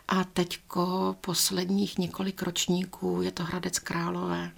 a 0.08 0.24
teďko 0.24 1.16
posledních 1.20 1.98
několik 1.98 2.42
ročníků 2.42 3.22
je 3.22 3.30
to 3.30 3.44
Hradec 3.44 3.78
Králové. 3.78 4.50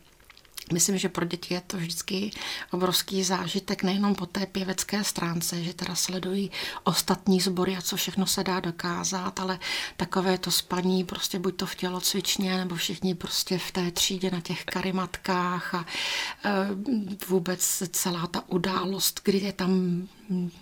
Myslím, 0.72 0.98
že 0.98 1.08
pro 1.08 1.24
děti 1.24 1.54
je 1.54 1.60
to 1.60 1.76
vždycky 1.76 2.30
obrovský 2.70 3.24
zážitek, 3.24 3.82
nejenom 3.82 4.14
po 4.14 4.26
té 4.26 4.46
pěvecké 4.46 5.04
stránce, 5.04 5.64
že 5.64 5.74
teda 5.74 5.94
sledují 5.94 6.50
ostatní 6.84 7.40
sbory 7.40 7.76
a 7.76 7.82
co 7.82 7.96
všechno 7.96 8.26
se 8.26 8.44
dá 8.44 8.60
dokázat, 8.60 9.40
ale 9.40 9.58
takové 9.96 10.38
to 10.38 10.50
spaní, 10.50 11.04
prostě 11.04 11.38
buď 11.38 11.56
to 11.56 11.66
v 11.66 11.74
tělocvičně, 11.74 12.56
nebo 12.56 12.74
všichni 12.74 13.14
prostě 13.14 13.58
v 13.58 13.70
té 13.70 13.90
třídě 13.90 14.30
na 14.30 14.40
těch 14.40 14.64
karimatkách 14.64 15.74
a 15.74 15.86
e, 16.44 16.50
vůbec 17.28 17.82
celá 17.90 18.26
ta 18.26 18.48
událost, 18.48 19.20
kdy 19.24 19.38
je 19.38 19.52
tam 19.52 20.02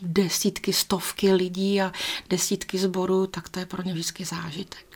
desítky, 0.03 0.73
stovky 0.73 1.33
lidí 1.33 1.83
a 1.83 1.93
desítky 2.31 2.79
sborů, 2.79 3.27
tak 3.27 3.49
to 3.49 3.59
je 3.59 3.67
pro 3.67 3.83
ně 3.83 3.93
vždycky 3.93 4.25
zážitek. 4.25 4.87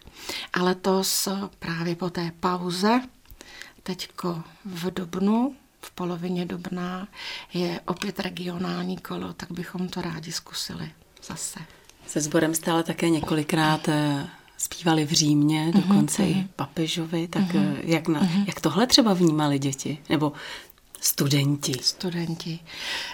Ale 0.52 0.74
to 0.74 1.02
právě 1.58 1.96
po 1.96 2.10
té 2.10 2.32
pauze, 2.40 3.00
teďko 3.82 4.42
v 4.64 4.90
Dubnu, 4.90 5.54
v 5.82 5.90
polovině 5.90 6.46
dubna, 6.46 7.08
je 7.54 7.80
opět 7.86 8.20
regionální 8.20 8.98
kolo, 8.98 9.32
tak 9.32 9.52
bychom 9.52 9.88
to 9.88 10.02
rádi 10.02 10.32
zkusili 10.32 10.90
zase. 11.22 11.60
Se 12.06 12.20
sborem 12.20 12.54
jste 12.54 12.70
ale 12.70 12.82
také 12.82 13.08
několikrát 13.08 13.88
eh, 13.88 14.28
zpívali 14.58 15.06
v 15.06 15.12
Římě, 15.12 15.66
mhm, 15.66 15.80
dokonce 15.80 16.22
uh-huh, 16.22 16.38
i 16.38 16.48
papežovi, 16.56 17.28
tak 17.28 17.42
uh-huh, 17.42 17.76
jak, 17.82 18.08
na, 18.08 18.20
uh-huh. 18.20 18.44
jak 18.46 18.60
tohle 18.60 18.86
třeba 18.86 19.14
vnímali 19.14 19.58
děti? 19.58 19.98
Nebo 20.08 20.32
Studenti. 21.00 21.72
Studenti. 21.82 22.60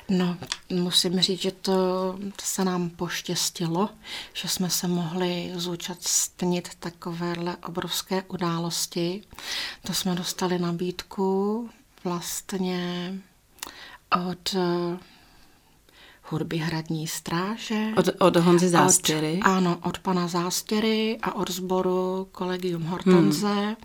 No, 0.08 0.36
musím 0.72 1.20
říct, 1.20 1.40
že 1.40 1.50
to 1.50 2.18
se 2.42 2.64
nám 2.64 2.90
poštěstilo, 2.90 3.88
že 4.32 4.48
jsme 4.48 4.70
se 4.70 4.88
mohli 4.88 5.52
zúčastnit 5.54 6.68
takovéhle 6.80 7.56
obrovské 7.56 8.22
události. 8.22 9.22
To 9.86 9.94
jsme 9.94 10.14
dostali 10.14 10.58
nabídku 10.58 11.70
vlastně 12.04 13.14
od 14.30 14.54
hudby 16.30 16.56
Hradní 16.56 17.06
stráže. 17.06 17.88
Od, 17.96 18.08
od 18.18 18.36
Honzy 18.36 18.68
Zástěry? 18.68 19.40
Od, 19.44 19.48
ano, 19.48 19.78
od 19.82 19.98
pana 19.98 20.28
Zástěry 20.28 21.18
a 21.22 21.34
od 21.34 21.50
sboru 21.50 22.28
Kolegium 22.32 22.82
Hortonze. 22.82 23.54
Hmm. 23.54 23.76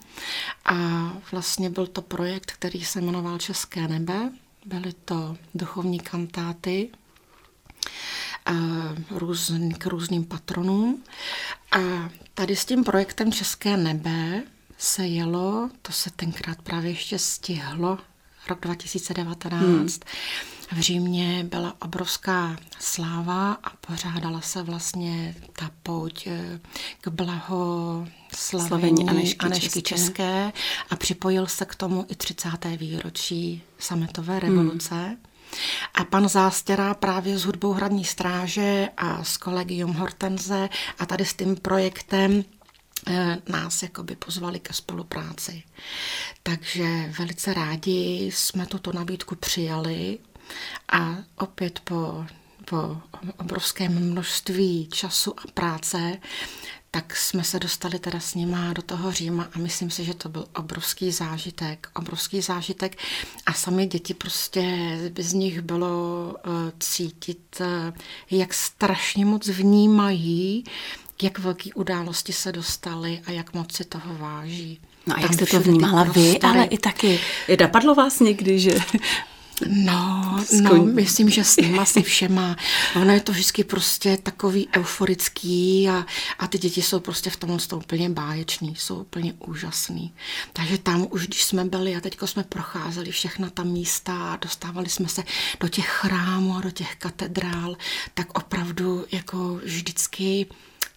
A 0.66 1.14
vlastně 1.32 1.70
byl 1.70 1.88
to 1.88 2.02
projekt, 2.02 2.52
který 2.52 2.86
se 2.86 3.02
jmenoval 3.02 3.38
České 3.38 3.88
nebe. 3.88 4.32
Byly 4.66 4.94
to 5.06 5.38
duchovní 5.54 6.00
kantáty 6.00 6.90
různý, 9.12 9.74
k 9.74 9.86
různým 9.86 10.26
patronům. 10.26 11.04
A 11.72 12.10
tady 12.34 12.56
s 12.56 12.66
tím 12.66 12.84
projektem 12.84 13.32
České 13.32 13.78
nebe 13.78 14.44
se 14.78 15.08
jelo, 15.08 15.70
to 15.82 15.92
se 15.92 16.10
tenkrát 16.10 16.62
právě 16.62 16.92
ještě 16.92 17.20
stihlo, 17.20 17.98
rok 18.50 18.60
2019. 18.60 19.52
Hmm 19.52 19.88
v 20.72 20.80
Římě 20.80 21.44
byla 21.44 21.76
obrovská 21.82 22.58
sláva 22.80 23.54
a 23.54 23.70
pořádala 23.70 24.42
se 24.42 24.64
vlastně 24.64 25.36
ta 25.54 25.72
pouť 25.84 26.28
eh, 26.28 26.60
k 27.02 27.08
blaho 27.08 28.08
slavení 28.36 29.10
Anešky, 29.10 29.38
Anešky 29.38 29.82
České. 29.82 29.96
České 29.96 30.52
a 30.90 30.96
připojil 30.96 31.48
se 31.48 31.66
k 31.66 31.76
tomu 31.76 32.06
i 32.10 32.16
30. 32.16 32.50
výročí 32.78 33.62
sametové 33.80 34.40
revoluce. 34.40 34.96
Hmm. 34.96 35.18
A 35.94 36.04
pan 36.04 36.30
Zástěra 36.30 36.94
právě 36.94 37.38
s 37.38 37.46
hudbou 37.46 37.74
Hradní 37.74 38.06
stráže 38.06 38.90
a 38.98 39.24
s 39.24 39.38
kolegium 39.38 39.94
Hortenze 39.94 40.70
a 41.00 41.06
tady 41.06 41.26
s 41.26 41.34
tím 41.34 41.56
projektem 41.56 42.44
eh, 43.08 43.38
nás 43.50 43.84
jakoby 43.84 44.16
pozvali 44.16 44.60
ke 44.60 44.74
spolupráci. 44.74 45.64
Takže 46.44 47.14
velice 47.20 47.54
rádi 47.54 48.32
jsme 48.34 48.66
tuto 48.66 48.94
nabídku 48.94 49.36
přijali 49.36 50.18
a 50.92 51.16
opět 51.38 51.80
po, 51.80 52.26
po 52.66 52.98
obrovském 53.38 54.12
množství 54.12 54.90
času 54.92 55.34
a 55.40 55.52
práce, 55.54 56.18
tak 56.92 57.16
jsme 57.16 57.44
se 57.44 57.60
dostali 57.60 58.00
teda 58.00 58.20
s 58.20 58.36
nima 58.36 58.74
do 58.74 58.82
toho 58.82 59.12
Říma 59.12 59.48
a 59.54 59.60
myslím 59.60 59.90
si, 59.92 60.04
že 60.04 60.14
to 60.14 60.30
byl 60.30 60.46
obrovský 60.56 61.12
zážitek, 61.12 61.90
obrovský 61.96 62.42
zážitek 62.42 62.98
a 63.46 63.54
sami 63.54 63.86
děti 63.86 64.14
prostě 64.14 64.98
z 65.20 65.34
nich 65.34 65.62
bylo 65.62 65.90
uh, 66.34 66.54
cítit, 66.80 67.62
uh, 67.62 67.68
jak 68.32 68.54
strašně 68.54 69.26
moc 69.26 69.48
vnímají, 69.48 70.64
jak 71.22 71.40
velké 71.40 71.70
události 71.76 72.34
se 72.34 72.52
dostaly 72.52 73.22
a 73.26 73.32
jak 73.32 73.54
moc 73.54 73.76
si 73.76 73.86
toho 73.86 74.18
váží. 74.18 74.80
No 75.08 75.16
a 75.18 75.20
jak 75.20 75.34
jste 75.34 75.46
to 75.46 75.60
vnímala 75.60 76.04
vy, 76.04 76.40
ale 76.40 76.66
i 76.66 76.78
taky. 76.78 77.20
Napadlo 77.60 77.96
vás 77.96 78.20
někdy, 78.20 78.60
že 78.60 78.80
No, 79.68 80.40
no, 80.62 80.86
myslím, 80.86 81.30
že 81.30 81.44
s 81.44 81.58
nima 81.58 81.86
si 81.86 82.02
všema. 82.02 82.56
Ono 82.96 83.14
je 83.14 83.20
to 83.20 83.32
vždycky 83.32 83.64
prostě 83.64 84.18
takový 84.24 84.68
euforický 84.78 85.90
a, 85.90 86.06
a 86.40 86.48
ty 86.48 86.58
děti 86.58 86.82
jsou 86.82 87.00
prostě 87.00 87.30
v 87.30 87.38
tomhle 87.38 87.60
jsou 87.60 87.78
úplně 87.78 88.10
báječní, 88.10 88.76
jsou 88.76 88.96
úplně 88.96 89.34
úžasný. 89.48 90.14
Takže 90.54 90.78
tam 90.78 91.08
už, 91.10 91.28
když 91.28 91.44
jsme 91.44 91.66
byli 91.66 91.96
a 91.96 92.02
teďko 92.02 92.28
jsme 92.28 92.44
procházeli 92.44 93.12
všechna 93.12 93.50
ta 93.50 93.64
místa 93.64 94.34
a 94.34 94.36
dostávali 94.36 94.90
jsme 94.90 95.08
se 95.08 95.24
do 95.60 95.68
těch 95.68 95.88
chrámů 95.88 96.58
a 96.58 96.62
do 96.62 96.72
těch 96.72 96.96
katedrál, 96.96 97.78
tak 98.14 98.38
opravdu 98.38 99.06
jako 99.12 99.60
vždycky 99.64 100.48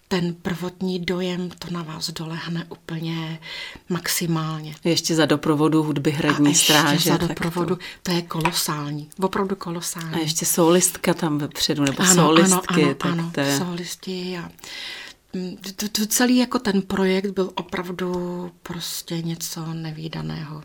ten 0.08 0.34
prvotní 0.34 0.98
dojem 0.98 1.50
to 1.58 1.70
na 1.70 1.82
vás 1.82 2.10
dolehne 2.10 2.66
úplně 2.68 3.38
maximálně. 3.88 4.74
Ještě 4.84 5.14
za 5.14 5.26
doprovodu 5.26 5.82
hudby 5.82 6.10
hradní 6.10 6.46
a 6.46 6.48
ještě 6.48 6.72
stráže. 6.72 7.10
za 7.10 7.16
doprovodu, 7.16 7.76
to... 7.76 7.82
to 8.02 8.12
je 8.12 8.22
kolosální, 8.22 9.10
opravdu 9.20 9.56
kolosální. 9.56 10.14
A 10.14 10.18
ještě 10.18 10.46
solistka 10.46 11.14
tam 11.14 11.38
vepředu, 11.38 11.84
nebo 11.84 12.02
ano, 12.02 12.14
solistky. 12.14 12.84
Ano, 12.84 12.94
ano, 13.00 13.12
ano, 13.12 13.30
to 13.34 13.40
je... 13.40 13.58
solisti 13.58 14.38
a 14.38 14.50
mm, 15.32 15.56
to, 15.76 15.88
to 15.88 16.06
celý 16.06 16.36
jako 16.36 16.58
ten 16.58 16.82
projekt 16.82 17.30
byl 17.30 17.50
opravdu 17.54 18.50
prostě 18.62 19.22
něco 19.22 19.74
nevýdaného. 19.74 20.62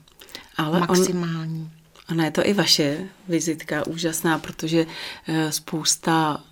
Ale 0.58 0.80
maximální. 0.80 1.62
On... 1.62 1.70
Ona 2.12 2.26
je 2.26 2.32
to 2.32 2.48
i 2.48 2.54
vaše 2.54 3.08
vizitka 3.28 3.88
úžasná, 3.88 4.40
protože 4.40 4.86
eh, 5.28 5.52
spousta 5.52 6.44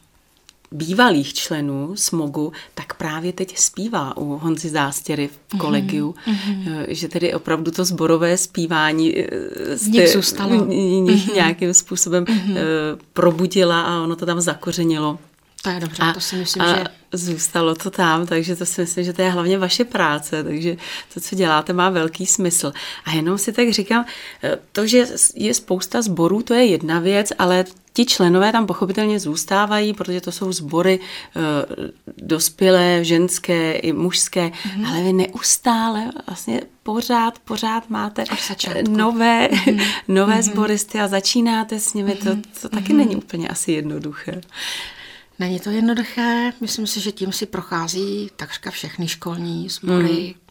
bývalých 0.71 1.33
členů 1.33 1.95
SMOGu, 1.95 2.51
tak 2.73 2.93
právě 2.93 3.33
teď 3.33 3.57
zpívá 3.57 4.17
u 4.17 4.37
Honzy 4.37 4.69
Zástěry 4.69 5.27
v 5.27 5.39
mhm, 5.53 5.59
kolegiu, 5.59 6.15
mm-hmm. 6.27 6.85
že 6.87 7.07
tedy 7.07 7.33
opravdu 7.33 7.71
to 7.71 7.85
zborové 7.85 8.37
zpívání 8.37 9.15
z 9.73 9.97
eh, 9.97 10.07
zůstalo. 10.07 10.55
Mm-hmm. 10.55 11.33
nějakým 11.33 11.73
způsobem 11.73 12.25
mm-hmm. 12.25 12.57
probudila 13.13 13.81
a 13.81 14.01
ono 14.01 14.15
to 14.15 14.25
tam 14.25 14.41
zakořenilo. 14.41 15.19
To 15.63 15.69
je 15.69 15.79
dobře, 15.79 16.03
a, 16.03 16.13
to 16.13 16.19
si 16.19 16.35
myslím, 16.35 16.63
a, 16.63 16.75
že 16.75 16.83
zůstalo 17.11 17.75
to 17.75 17.91
tam, 17.91 18.25
takže 18.25 18.55
to 18.55 18.65
si 18.65 18.81
myslím, 18.81 19.03
že 19.03 19.13
to 19.13 19.21
je 19.21 19.29
hlavně 19.29 19.57
vaše 19.57 19.85
práce, 19.85 20.43
takže 20.43 20.77
to, 21.13 21.19
co 21.19 21.35
děláte, 21.35 21.73
má 21.73 21.89
velký 21.89 22.25
smysl. 22.25 22.73
A 23.05 23.11
jenom 23.11 23.37
si 23.37 23.51
tak 23.51 23.69
říkám, 23.69 24.05
eh, 24.43 24.57
to, 24.71 24.87
že 24.87 25.05
je 25.35 25.53
spousta 25.53 26.01
sborů, 26.01 26.41
to 26.41 26.53
je 26.53 26.65
jedna 26.65 26.99
věc, 26.99 27.33
ale 27.39 27.65
ti 27.97 28.05
členové 28.05 28.51
tam 28.51 28.65
pochopitelně 28.65 29.19
zůstávají, 29.19 29.93
protože 29.93 30.21
to 30.21 30.31
jsou 30.31 30.51
sbory 30.51 30.99
uh, 30.99 31.43
dospělé, 32.17 32.99
ženské 33.03 33.73
i 33.73 33.93
mužské, 33.93 34.51
mm. 34.75 34.85
ale 34.85 35.03
vy 35.03 35.13
neustále 35.13 36.11
vlastně 36.27 36.61
pořád, 36.83 37.39
pořád 37.39 37.89
máte 37.89 38.23
nové, 38.89 39.49
mm. 39.71 39.79
nové 40.07 40.35
mm. 40.35 40.41
sboristy 40.41 40.99
a 40.99 41.07
začínáte 41.07 41.79
s 41.79 41.93
nimi, 41.93 42.15
to, 42.15 42.29
to 42.61 42.69
taky 42.69 42.93
mm. 42.93 42.99
není 42.99 43.15
úplně 43.15 43.47
asi 43.47 43.71
jednoduché. 43.71 44.41
Není 45.39 45.59
to 45.59 45.69
jednoduché, 45.69 46.53
myslím 46.61 46.87
si, 46.87 46.99
že 46.99 47.11
tím 47.11 47.31
si 47.31 47.45
prochází 47.45 48.31
takřka 48.35 48.71
všechny 48.71 49.07
školní 49.07 49.69
sbory. 49.69 50.35
Mm. 50.37 50.47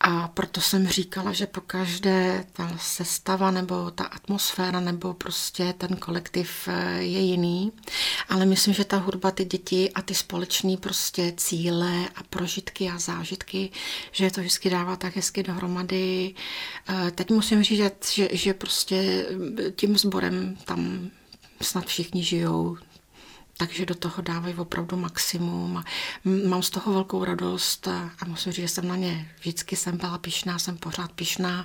A 0.00 0.28
proto 0.28 0.60
jsem 0.60 0.88
říkala, 0.88 1.32
že 1.32 1.46
po 1.46 1.60
každé 1.60 2.44
ta 2.52 2.76
sestava 2.80 3.50
nebo 3.50 3.90
ta 3.90 4.04
atmosféra 4.04 4.80
nebo 4.80 5.14
prostě 5.14 5.74
ten 5.78 5.96
kolektiv 5.96 6.68
eh, 6.68 7.02
je 7.02 7.20
jiný. 7.20 7.72
Ale 8.28 8.46
myslím, 8.46 8.74
že 8.74 8.84
ta 8.84 8.96
hudba, 8.96 9.30
ty 9.30 9.44
děti 9.44 9.90
a 9.94 10.02
ty 10.02 10.14
společné 10.14 10.76
prostě 10.76 11.32
cíle 11.36 12.08
a 12.16 12.22
prožitky 12.22 12.88
a 12.88 12.98
zážitky, 12.98 13.70
že 14.12 14.30
to 14.30 14.40
vždycky 14.40 14.70
dává 14.70 14.96
tak 14.96 15.16
hezky 15.16 15.42
dohromady. 15.42 16.34
Eh, 16.88 17.10
teď 17.10 17.30
musím 17.30 17.62
říct, 17.62 18.12
že, 18.12 18.28
že 18.32 18.54
prostě 18.54 19.26
tím 19.76 19.98
sborem 19.98 20.56
tam 20.64 21.10
snad 21.60 21.86
všichni 21.86 22.24
žijou 22.24 22.76
takže 23.56 23.86
do 23.86 23.94
toho 23.94 24.22
dávají 24.22 24.54
opravdu 24.54 24.96
maximum 24.96 25.76
a 25.76 25.84
mám 26.48 26.62
z 26.62 26.70
toho 26.70 26.92
velkou 26.92 27.24
radost 27.24 27.88
a 27.88 28.24
musím 28.26 28.52
říct, 28.52 28.62
že 28.62 28.68
jsem 28.68 28.88
na 28.88 28.96
ně 28.96 29.30
vždycky 29.40 29.76
jsem 29.76 29.96
byla 29.96 30.18
pišná, 30.18 30.58
jsem 30.58 30.76
pořád 30.78 31.12
pišná 31.12 31.64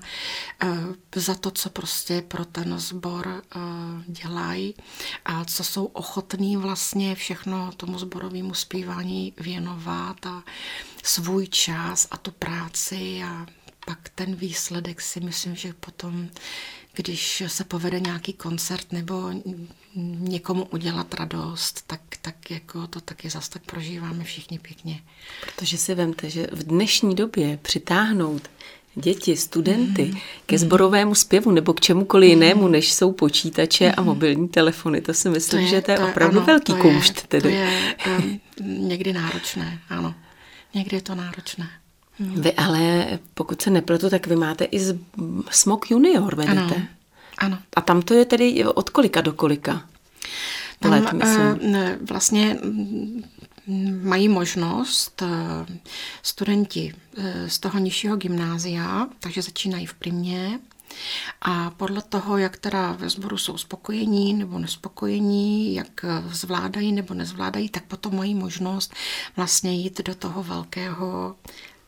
eh, 0.64 0.68
za 1.16 1.36
to, 1.36 1.52
co 1.52 1.70
prostě 1.70 2.22
pro 2.22 2.46
ten 2.46 2.80
sbor 2.80 3.28
eh, 3.56 3.60
dělají 4.08 4.76
a 5.26 5.46
co 5.46 5.64
jsou 5.64 5.86
ochotní 5.86 6.58
vlastně 6.58 7.16
všechno 7.16 7.72
tomu 7.78 8.00
sborovému 8.00 8.54
zpívání 8.54 9.34
věnovat 9.38 10.26
a 10.26 10.44
svůj 11.04 11.48
čas 11.48 12.08
a 12.12 12.18
tu 12.18 12.32
práci 12.32 13.24
a 13.24 13.46
pak 13.86 14.10
ten 14.10 14.36
výsledek 14.36 15.02
si 15.02 15.20
myslím, 15.20 15.56
že 15.56 15.74
potom, 15.74 16.30
když 16.98 17.44
se 17.48 17.64
povede 17.64 18.00
nějaký 18.00 18.34
koncert 18.34 18.92
nebo 18.92 19.32
někomu 20.20 20.66
udělat 20.66 21.14
radost, 21.14 21.84
tak, 21.88 22.02
tak 22.22 22.52
jako 22.52 22.88
to 22.88 23.02
taky 23.02 23.30
zase 23.30 23.50
tak 23.50 23.62
prožíváme 23.66 24.24
všichni 24.24 24.60
pěkně. 24.60 25.02
Protože 25.42 25.78
si 25.78 25.96
vemte, 25.96 26.30
že 26.30 26.48
v 26.52 26.64
dnešní 26.64 27.16
době 27.16 27.60
přitáhnout 27.62 28.50
děti, 28.96 29.38
studenty 29.38 30.06
mm. 30.06 30.20
ke 30.46 30.58
zborovému 30.58 31.16
zpěvu 31.16 31.52
nebo 31.52 31.74
k 31.74 31.82
čemukoliv 31.82 32.28
mm. 32.28 32.34
jinému, 32.34 32.68
než 32.68 32.94
jsou 32.94 33.12
počítače 33.12 33.86
mm. 33.86 33.94
a 33.98 34.02
mhm. 34.02 34.06
mobilní 34.06 34.48
telefony. 34.48 35.02
To 35.02 35.14
si 35.14 35.30
myslím, 35.30 35.60
to 35.60 35.64
je, 35.66 35.70
že 35.70 35.82
to 35.82 35.92
je 35.92 35.98
to 35.98 36.08
opravdu 36.08 36.38
ano, 36.38 36.46
velký 36.46 36.74
to 36.74 36.80
koušt. 36.80 37.18
Je, 37.18 37.28
tedy. 37.28 37.42
To 37.42 37.48
je 37.50 37.94
um, 38.20 38.40
někdy 38.88 39.14
náročné, 39.14 39.80
ano. 39.90 40.16
Někdy 40.74 40.98
je 40.98 41.02
to 41.02 41.16
náročné. 41.16 41.70
Mm. 42.20 42.42
Vy 42.42 42.54
ale, 42.54 43.08
pokud 43.34 43.62
se 43.62 43.70
nepletu, 43.70 44.10
tak 44.10 44.28
vy 44.28 44.36
máte 44.36 44.66
i 44.66 44.80
z 44.80 45.00
Smok 45.50 45.92
Junior, 45.92 46.36
vedete? 46.36 46.62
Ano. 46.62 46.88
ano. 47.38 47.58
A 47.76 47.82
tam 47.82 48.02
to 48.02 48.14
je 48.14 48.26
tedy 48.26 48.66
od 48.66 48.90
kolika 48.90 49.22
do 49.22 49.34
kolika? 49.34 49.82
Tam 50.80 50.92
let, 50.92 51.14
myslím. 51.14 51.76
Uh, 51.76 52.08
vlastně 52.08 52.58
mají 54.04 54.30
možnost 54.30 55.22
eh, 55.22 55.80
studenti 56.24 56.94
eh, 57.18 57.50
z 57.50 57.60
toho 57.60 57.80
nižšího 57.80 58.16
gymnázia, 58.16 59.08
takže 59.20 59.42
začínají 59.42 59.86
v 59.86 59.94
primě, 59.94 60.60
a 61.42 61.70
podle 61.70 62.02
toho, 62.02 62.38
jak 62.38 62.58
teda 62.58 62.92
ve 62.92 63.10
sboru 63.10 63.38
jsou 63.38 63.58
spokojení 63.58 64.34
nebo 64.34 64.60
nespokojení, 64.60 65.76
jak 65.76 66.06
zvládají 66.32 66.92
nebo 66.92 67.14
nezvládají, 67.14 67.70
tak 67.70 67.84
potom 67.84 68.16
mají 68.16 68.36
možnost 68.36 68.94
vlastně 69.36 69.74
jít 69.74 70.02
do 70.02 70.16
toho 70.16 70.44
velkého 70.44 71.36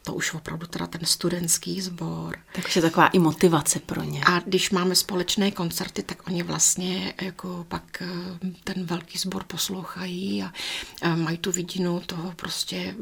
to 0.03 0.13
už 0.13 0.33
opravdu 0.33 0.67
teda 0.67 0.88
ten 0.88 1.05
studentský 1.05 1.81
sbor. 1.81 2.38
Takže 2.55 2.81
taková 2.81 3.07
i 3.07 3.19
motivace 3.19 3.79
pro 3.79 4.03
ně. 4.03 4.21
A 4.25 4.39
když 4.39 4.71
máme 4.71 4.95
společné 4.95 5.51
koncerty, 5.51 6.03
tak 6.03 6.27
oni 6.27 6.43
vlastně 6.43 7.13
jako 7.21 7.65
pak 7.67 8.01
eh, 8.01 8.07
ten 8.63 8.85
velký 8.85 9.17
sbor 9.17 9.43
poslouchají 9.43 10.43
a 10.43 10.53
mají 11.15 11.38
tu 11.38 11.51
vidinu 11.51 11.99
toho 12.05 12.33
prostě, 12.35 12.95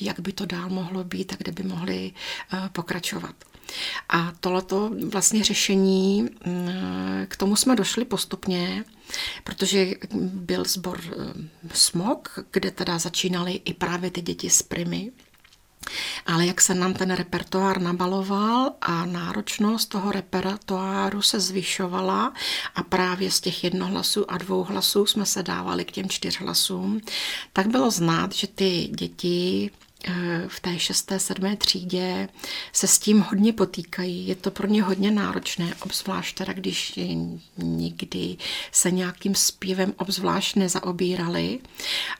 jak 0.00 0.20
by 0.20 0.32
to 0.32 0.46
dál 0.46 0.68
mohlo 0.68 1.04
být 1.04 1.32
a 1.32 1.36
kde 1.36 1.52
by 1.52 1.62
mohli 1.62 2.12
eh, 2.52 2.68
pokračovat. 2.72 3.34
A 4.08 4.32
tohleto 4.40 4.90
vlastně 5.08 5.44
řešení, 5.44 6.22
mm, 6.22 6.68
k 7.28 7.36
tomu 7.36 7.56
jsme 7.56 7.76
došli 7.76 8.04
postupně, 8.04 8.84
protože 9.44 9.94
byl 10.14 10.64
sbor 10.64 11.00
eh, 11.06 11.48
Smok, 11.74 12.38
kde 12.50 12.70
teda 12.70 12.98
začínali 12.98 13.52
i 13.52 13.74
právě 13.74 14.10
ty 14.10 14.22
děti 14.22 14.50
z 14.50 14.62
Primy, 14.62 15.12
ale 16.26 16.46
jak 16.46 16.60
se 16.60 16.74
nám 16.74 16.94
ten 16.94 17.10
repertoár 17.10 17.80
nabaloval 17.80 18.72
a 18.80 19.06
náročnost 19.06 19.88
toho 19.88 20.12
repertoáru 20.12 21.22
se 21.22 21.40
zvyšovala 21.40 22.32
a 22.74 22.82
právě 22.82 23.30
z 23.30 23.40
těch 23.40 23.64
jednohlasů 23.64 24.30
a 24.30 24.38
dvou 24.38 24.64
hlasů 24.64 25.06
jsme 25.06 25.26
se 25.26 25.42
dávali 25.42 25.84
k 25.84 25.92
těm 25.92 26.08
čtyřhlasům, 26.08 27.00
tak 27.52 27.66
bylo 27.66 27.90
znát, 27.90 28.32
že 28.34 28.46
ty 28.46 28.88
děti 28.94 29.70
v 30.48 30.60
té 30.60 30.78
šesté, 30.78 31.18
sedmé 31.18 31.56
třídě 31.56 32.28
se 32.72 32.86
s 32.86 32.98
tím 32.98 33.20
hodně 33.20 33.52
potýkají. 33.52 34.28
Je 34.28 34.34
to 34.34 34.50
pro 34.50 34.66
ně 34.66 34.82
hodně 34.82 35.10
náročné, 35.10 35.74
obzvlášť 35.80 36.38
teda, 36.38 36.52
když 36.52 37.00
nikdy 37.56 38.36
se 38.72 38.90
nějakým 38.90 39.34
zpěvem 39.34 39.94
obzvlášť 39.96 40.56
nezaobírali. 40.56 41.58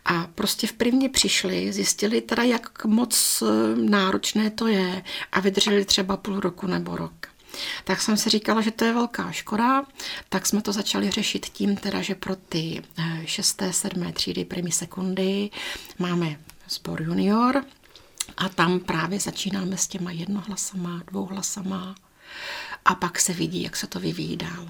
A 0.04 0.26
prostě 0.34 0.66
v 0.66 0.72
prvně 0.72 1.08
přišli, 1.08 1.72
zjistili 1.72 2.20
teda, 2.20 2.42
jak 2.42 2.84
moc 2.84 3.42
eh, 3.42 3.76
náročné 3.76 4.50
to 4.50 4.66
je 4.66 5.02
a 5.32 5.40
vydrželi 5.40 5.84
třeba 5.84 6.16
půl 6.16 6.40
roku 6.40 6.66
nebo 6.66 6.96
rok. 6.96 7.12
Tak 7.84 8.02
jsem 8.02 8.16
si 8.16 8.30
říkala, 8.30 8.60
že 8.60 8.70
to 8.70 8.84
je 8.84 8.92
velká 8.92 9.32
škoda, 9.32 9.84
tak 10.28 10.46
jsme 10.46 10.62
to 10.62 10.72
začali 10.72 11.10
řešit 11.10 11.46
tím, 11.46 11.76
teda, 11.76 12.02
že 12.02 12.14
pro 12.14 12.36
ty 12.36 12.82
eh, 12.98 13.22
šesté, 13.24 13.72
sedmé 13.72 14.12
třídy, 14.12 14.44
první 14.44 14.72
sekundy 14.72 15.50
máme 15.98 16.36
sbor 16.72 17.02
junior 17.02 17.64
a 18.36 18.48
tam 18.48 18.80
právě 18.80 19.20
začínáme 19.20 19.76
s 19.76 19.88
těma 19.88 20.10
jednohlasama, 20.10 21.02
dvouhlasama 21.06 21.94
a 22.84 22.94
pak 22.94 23.20
se 23.20 23.32
vidí, 23.32 23.62
jak 23.62 23.76
se 23.76 23.86
to 23.86 24.00
vyvíjí 24.00 24.36
dál. 24.36 24.68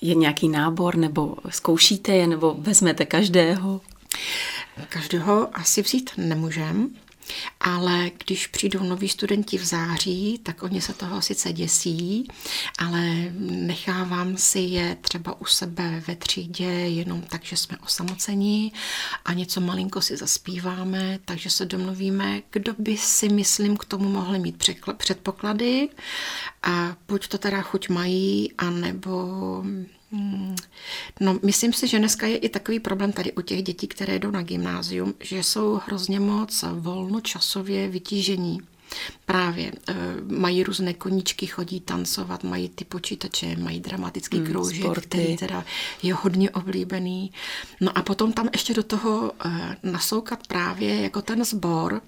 Je 0.00 0.14
nějaký 0.14 0.48
nábor, 0.48 0.96
nebo 0.96 1.36
zkoušíte 1.48 2.12
je, 2.12 2.26
nebo 2.26 2.54
vezmete 2.58 3.06
každého? 3.06 3.80
Každého 4.88 5.56
asi 5.56 5.82
vzít 5.82 6.10
nemůžem, 6.16 6.90
ale 7.60 8.10
když 8.24 8.46
přijdou 8.46 8.82
noví 8.82 9.08
studenti 9.08 9.58
v 9.58 9.64
září, 9.64 10.40
tak 10.42 10.62
oni 10.62 10.80
se 10.80 10.94
toho 10.94 11.22
sice 11.22 11.52
děsí, 11.52 12.28
ale 12.78 13.32
nechávám 13.38 14.36
si 14.36 14.58
je 14.58 14.96
třeba 15.00 15.40
u 15.40 15.44
sebe 15.44 16.02
ve 16.06 16.16
třídě 16.16 16.64
jenom 16.64 17.22
tak, 17.22 17.44
že 17.44 17.56
jsme 17.56 17.78
osamocení 17.78 18.72
a 19.24 19.32
něco 19.32 19.60
malinko 19.60 20.00
si 20.00 20.16
zaspíváme, 20.16 21.18
takže 21.24 21.50
se 21.50 21.66
domluvíme, 21.66 22.42
kdo 22.50 22.74
by 22.78 22.96
si, 22.96 23.28
myslím, 23.28 23.76
k 23.76 23.84
tomu 23.84 24.08
mohli 24.08 24.38
mít 24.38 24.64
předpoklady 24.96 25.88
a 26.62 26.96
buď 27.08 27.28
to 27.28 27.38
teda 27.38 27.62
chuť 27.62 27.88
mají, 27.88 28.52
anebo. 28.58 29.62
No, 31.20 31.38
myslím 31.42 31.72
si, 31.72 31.88
že 31.88 31.98
dneska 31.98 32.26
je 32.26 32.36
i 32.36 32.48
takový 32.48 32.80
problém 32.80 33.12
tady 33.12 33.32
u 33.32 33.40
těch 33.40 33.62
dětí, 33.62 33.86
které 33.86 34.18
jdou 34.18 34.30
na 34.30 34.42
gymnázium, 34.42 35.14
že 35.20 35.42
jsou 35.42 35.80
hrozně 35.86 36.20
moc 36.20 36.64
volnočasově 36.72 37.88
vytížení. 37.88 38.60
Právě 39.26 39.72
e, 39.88 39.94
mají 40.28 40.62
různé 40.62 40.94
koníčky, 40.94 41.46
chodí 41.46 41.80
tancovat, 41.80 42.44
mají 42.44 42.68
ty 42.68 42.84
počítače, 42.84 43.56
mají 43.56 43.80
dramatický 43.80 44.36
hmm, 44.36 44.46
kroužek, 44.46 44.80
sporty. 44.80 45.08
který 45.08 45.36
teda 45.36 45.64
je 46.02 46.14
hodně 46.14 46.50
oblíbený. 46.50 47.32
No 47.80 47.98
a 47.98 48.02
potom 48.02 48.32
tam 48.32 48.48
ještě 48.52 48.74
do 48.74 48.82
toho 48.82 49.32
e, 49.44 49.76
nasoukat 49.82 50.46
právě 50.46 51.02
jako 51.02 51.22
ten 51.22 51.44
sbor 51.44 52.02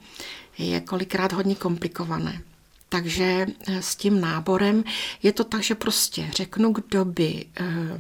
je 0.59 0.81
kolikrát 0.81 1.33
hodně 1.33 1.55
komplikované. 1.55 2.43
Takže 2.89 3.47
eh, 3.67 3.83
s 3.83 3.97
tím 3.97 4.21
náborem 4.21 4.85
je 5.23 5.33
to 5.33 5.45
tak, 5.45 5.63
že 5.63 5.75
prostě 5.75 6.31
řeknu, 6.35 6.73
kdo 6.73 7.05
by 7.05 7.47
eh, 7.61 7.99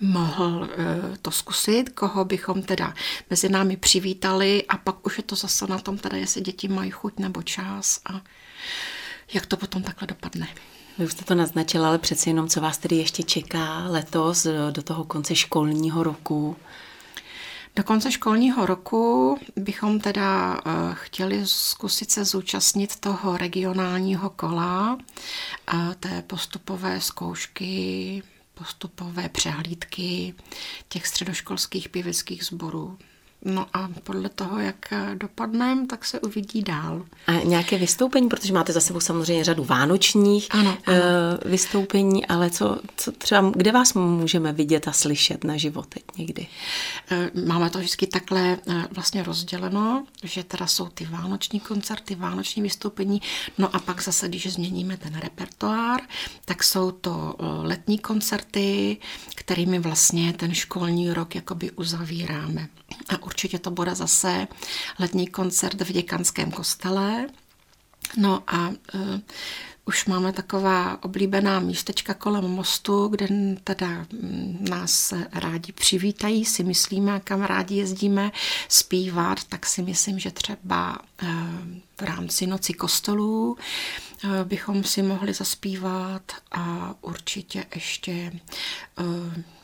mohl 0.00 0.68
eh, 0.72 1.16
to 1.22 1.30
zkusit, 1.30 1.88
koho 1.88 2.24
bychom 2.24 2.62
teda 2.62 2.94
mezi 3.30 3.48
námi 3.48 3.76
přivítali 3.76 4.64
a 4.68 4.76
pak 4.76 5.06
už 5.06 5.18
je 5.18 5.24
to 5.24 5.36
zase 5.36 5.66
na 5.66 5.78
tom, 5.78 5.98
teda 5.98 6.16
jestli 6.16 6.40
děti 6.40 6.68
mají 6.68 6.90
chuť 6.90 7.18
nebo 7.18 7.42
čas 7.42 8.00
a 8.06 8.20
jak 9.34 9.46
to 9.46 9.56
potom 9.56 9.82
takhle 9.82 10.06
dopadne. 10.06 10.48
Vy 10.98 11.04
už 11.04 11.12
jste 11.12 11.24
to 11.24 11.34
naznačila, 11.34 11.88
ale 11.88 11.98
přeci 11.98 12.30
jenom, 12.30 12.48
co 12.48 12.60
vás 12.60 12.78
tedy 12.78 12.96
ještě 12.96 13.22
čeká 13.22 13.86
letos 13.88 14.46
do 14.70 14.82
toho 14.82 15.04
konce 15.04 15.36
školního 15.36 16.02
roku? 16.02 16.56
Do 17.76 17.84
konce 17.84 18.12
školního 18.12 18.66
roku 18.66 19.38
bychom 19.56 20.00
teda 20.00 20.54
uh, 20.54 20.72
chtěli 20.94 21.46
zkusit 21.46 22.10
se 22.10 22.24
zúčastnit 22.24 23.00
toho 23.00 23.36
regionálního 23.36 24.30
kola, 24.30 24.98
uh, 25.74 25.94
té 25.94 26.22
postupové 26.22 27.00
zkoušky, 27.00 28.22
postupové 28.54 29.28
přehlídky 29.28 30.34
těch 30.88 31.06
středoškolských 31.06 31.88
pěveckých 31.88 32.44
sborů. 32.44 32.98
No 33.44 33.66
a 33.72 33.88
podle 34.04 34.28
toho, 34.28 34.58
jak 34.58 34.92
dopadneme, 35.14 35.86
tak 35.86 36.04
se 36.04 36.20
uvidí 36.20 36.62
dál. 36.62 37.06
A 37.26 37.32
nějaké 37.32 37.78
vystoupení, 37.78 38.28
protože 38.28 38.52
máte 38.52 38.72
za 38.72 38.80
sebou 38.80 39.00
samozřejmě 39.00 39.44
řadu 39.44 39.64
vánočních 39.64 40.48
ano, 40.50 40.76
ano. 40.86 40.98
Uh, 40.98 41.50
vystoupení, 41.50 42.26
ale 42.26 42.50
co, 42.50 42.78
co 42.96 43.12
třeba, 43.12 43.52
kde 43.56 43.72
vás 43.72 43.94
můžeme 43.94 44.52
vidět 44.52 44.88
a 44.88 44.92
slyšet 44.92 45.44
na 45.44 45.56
život 45.56 45.86
teď 45.86 46.02
někdy? 46.18 46.46
Uh, 47.12 47.44
máme 47.46 47.70
to 47.70 47.78
vždycky 47.78 48.06
takhle 48.06 48.58
vlastně 48.90 49.22
rozděleno, 49.22 50.04
že 50.22 50.44
teda 50.44 50.66
jsou 50.66 50.88
ty 50.88 51.04
vánoční 51.04 51.60
koncerty, 51.60 52.14
vánoční 52.14 52.62
vystoupení, 52.62 53.22
no 53.58 53.76
a 53.76 53.78
pak 53.78 54.02
zase, 54.02 54.28
když 54.28 54.52
změníme 54.52 54.96
ten 54.96 55.14
repertoár, 55.14 56.00
tak 56.44 56.64
jsou 56.64 56.90
to 56.90 57.34
letní 57.62 57.98
koncerty, 57.98 58.96
kterými 59.34 59.78
vlastně 59.78 60.32
ten 60.32 60.54
školní 60.54 61.12
rok 61.12 61.34
jakoby 61.34 61.70
uzavíráme. 61.70 62.68
A 63.08 63.16
určitě 63.30 63.58
to 63.58 63.70
bude 63.70 63.94
zase 63.94 64.48
letní 64.98 65.26
koncert 65.26 65.80
v 65.80 65.92
děkanském 65.92 66.50
kostele. 66.50 67.26
No 68.16 68.42
a 68.46 68.68
uh, 68.68 68.74
už 69.84 70.06
máme 70.06 70.32
taková 70.32 71.04
oblíbená 71.04 71.60
místečka 71.60 72.14
kolem 72.14 72.44
mostu, 72.44 73.08
kde 73.08 73.28
teda 73.64 74.06
nás 74.70 75.14
rádi 75.32 75.72
přivítají, 75.72 76.44
si 76.44 76.64
myslíme, 76.64 77.20
kam 77.20 77.42
rádi 77.42 77.74
jezdíme 77.74 78.32
zpívat, 78.68 79.44
tak 79.44 79.66
si 79.66 79.82
myslím, 79.82 80.18
že 80.18 80.30
třeba 80.30 80.98
uh, 81.22 81.28
v 82.00 82.02
rámci 82.02 82.46
noci 82.46 82.72
kostolů 82.74 83.50
uh, 83.52 84.30
bychom 84.44 84.84
si 84.84 85.02
mohli 85.02 85.32
zaspívat 85.32 86.32
a 86.52 86.94
určitě 87.00 87.64
ještě 87.74 88.32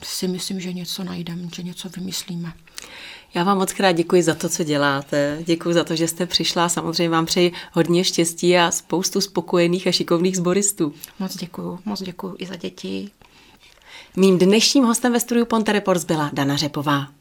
si 0.02 0.28
myslím, 0.28 0.60
že 0.60 0.72
něco 0.72 1.04
najdeme, 1.04 1.48
že 1.54 1.62
něco 1.62 1.88
vymyslíme. 1.88 2.52
Já 3.36 3.44
vám 3.44 3.58
moc 3.58 3.72
krát 3.72 3.92
děkuji 3.92 4.22
za 4.22 4.34
to, 4.34 4.48
co 4.48 4.64
děláte. 4.64 5.38
Děkuji 5.44 5.74
za 5.74 5.84
to, 5.84 5.96
že 5.96 6.08
jste 6.08 6.26
přišla. 6.26 6.68
Samozřejmě 6.68 7.08
vám 7.08 7.26
přeji 7.26 7.52
hodně 7.72 8.04
štěstí 8.04 8.58
a 8.58 8.70
spoustu 8.70 9.20
spokojených 9.20 9.86
a 9.86 9.92
šikovných 9.92 10.36
zboristů. 10.36 10.94
Moc 11.18 11.36
děkuji, 11.36 11.78
moc 11.84 12.02
děkuji 12.02 12.34
i 12.38 12.46
za 12.46 12.56
děti. 12.56 13.10
Mým 14.16 14.38
dnešním 14.38 14.84
hostem 14.84 15.12
ve 15.12 15.20
studiu 15.20 15.46
Ponte 15.46 15.72
Reports 15.72 16.04
byla 16.04 16.30
Dana 16.32 16.56
Řepová. 16.56 17.15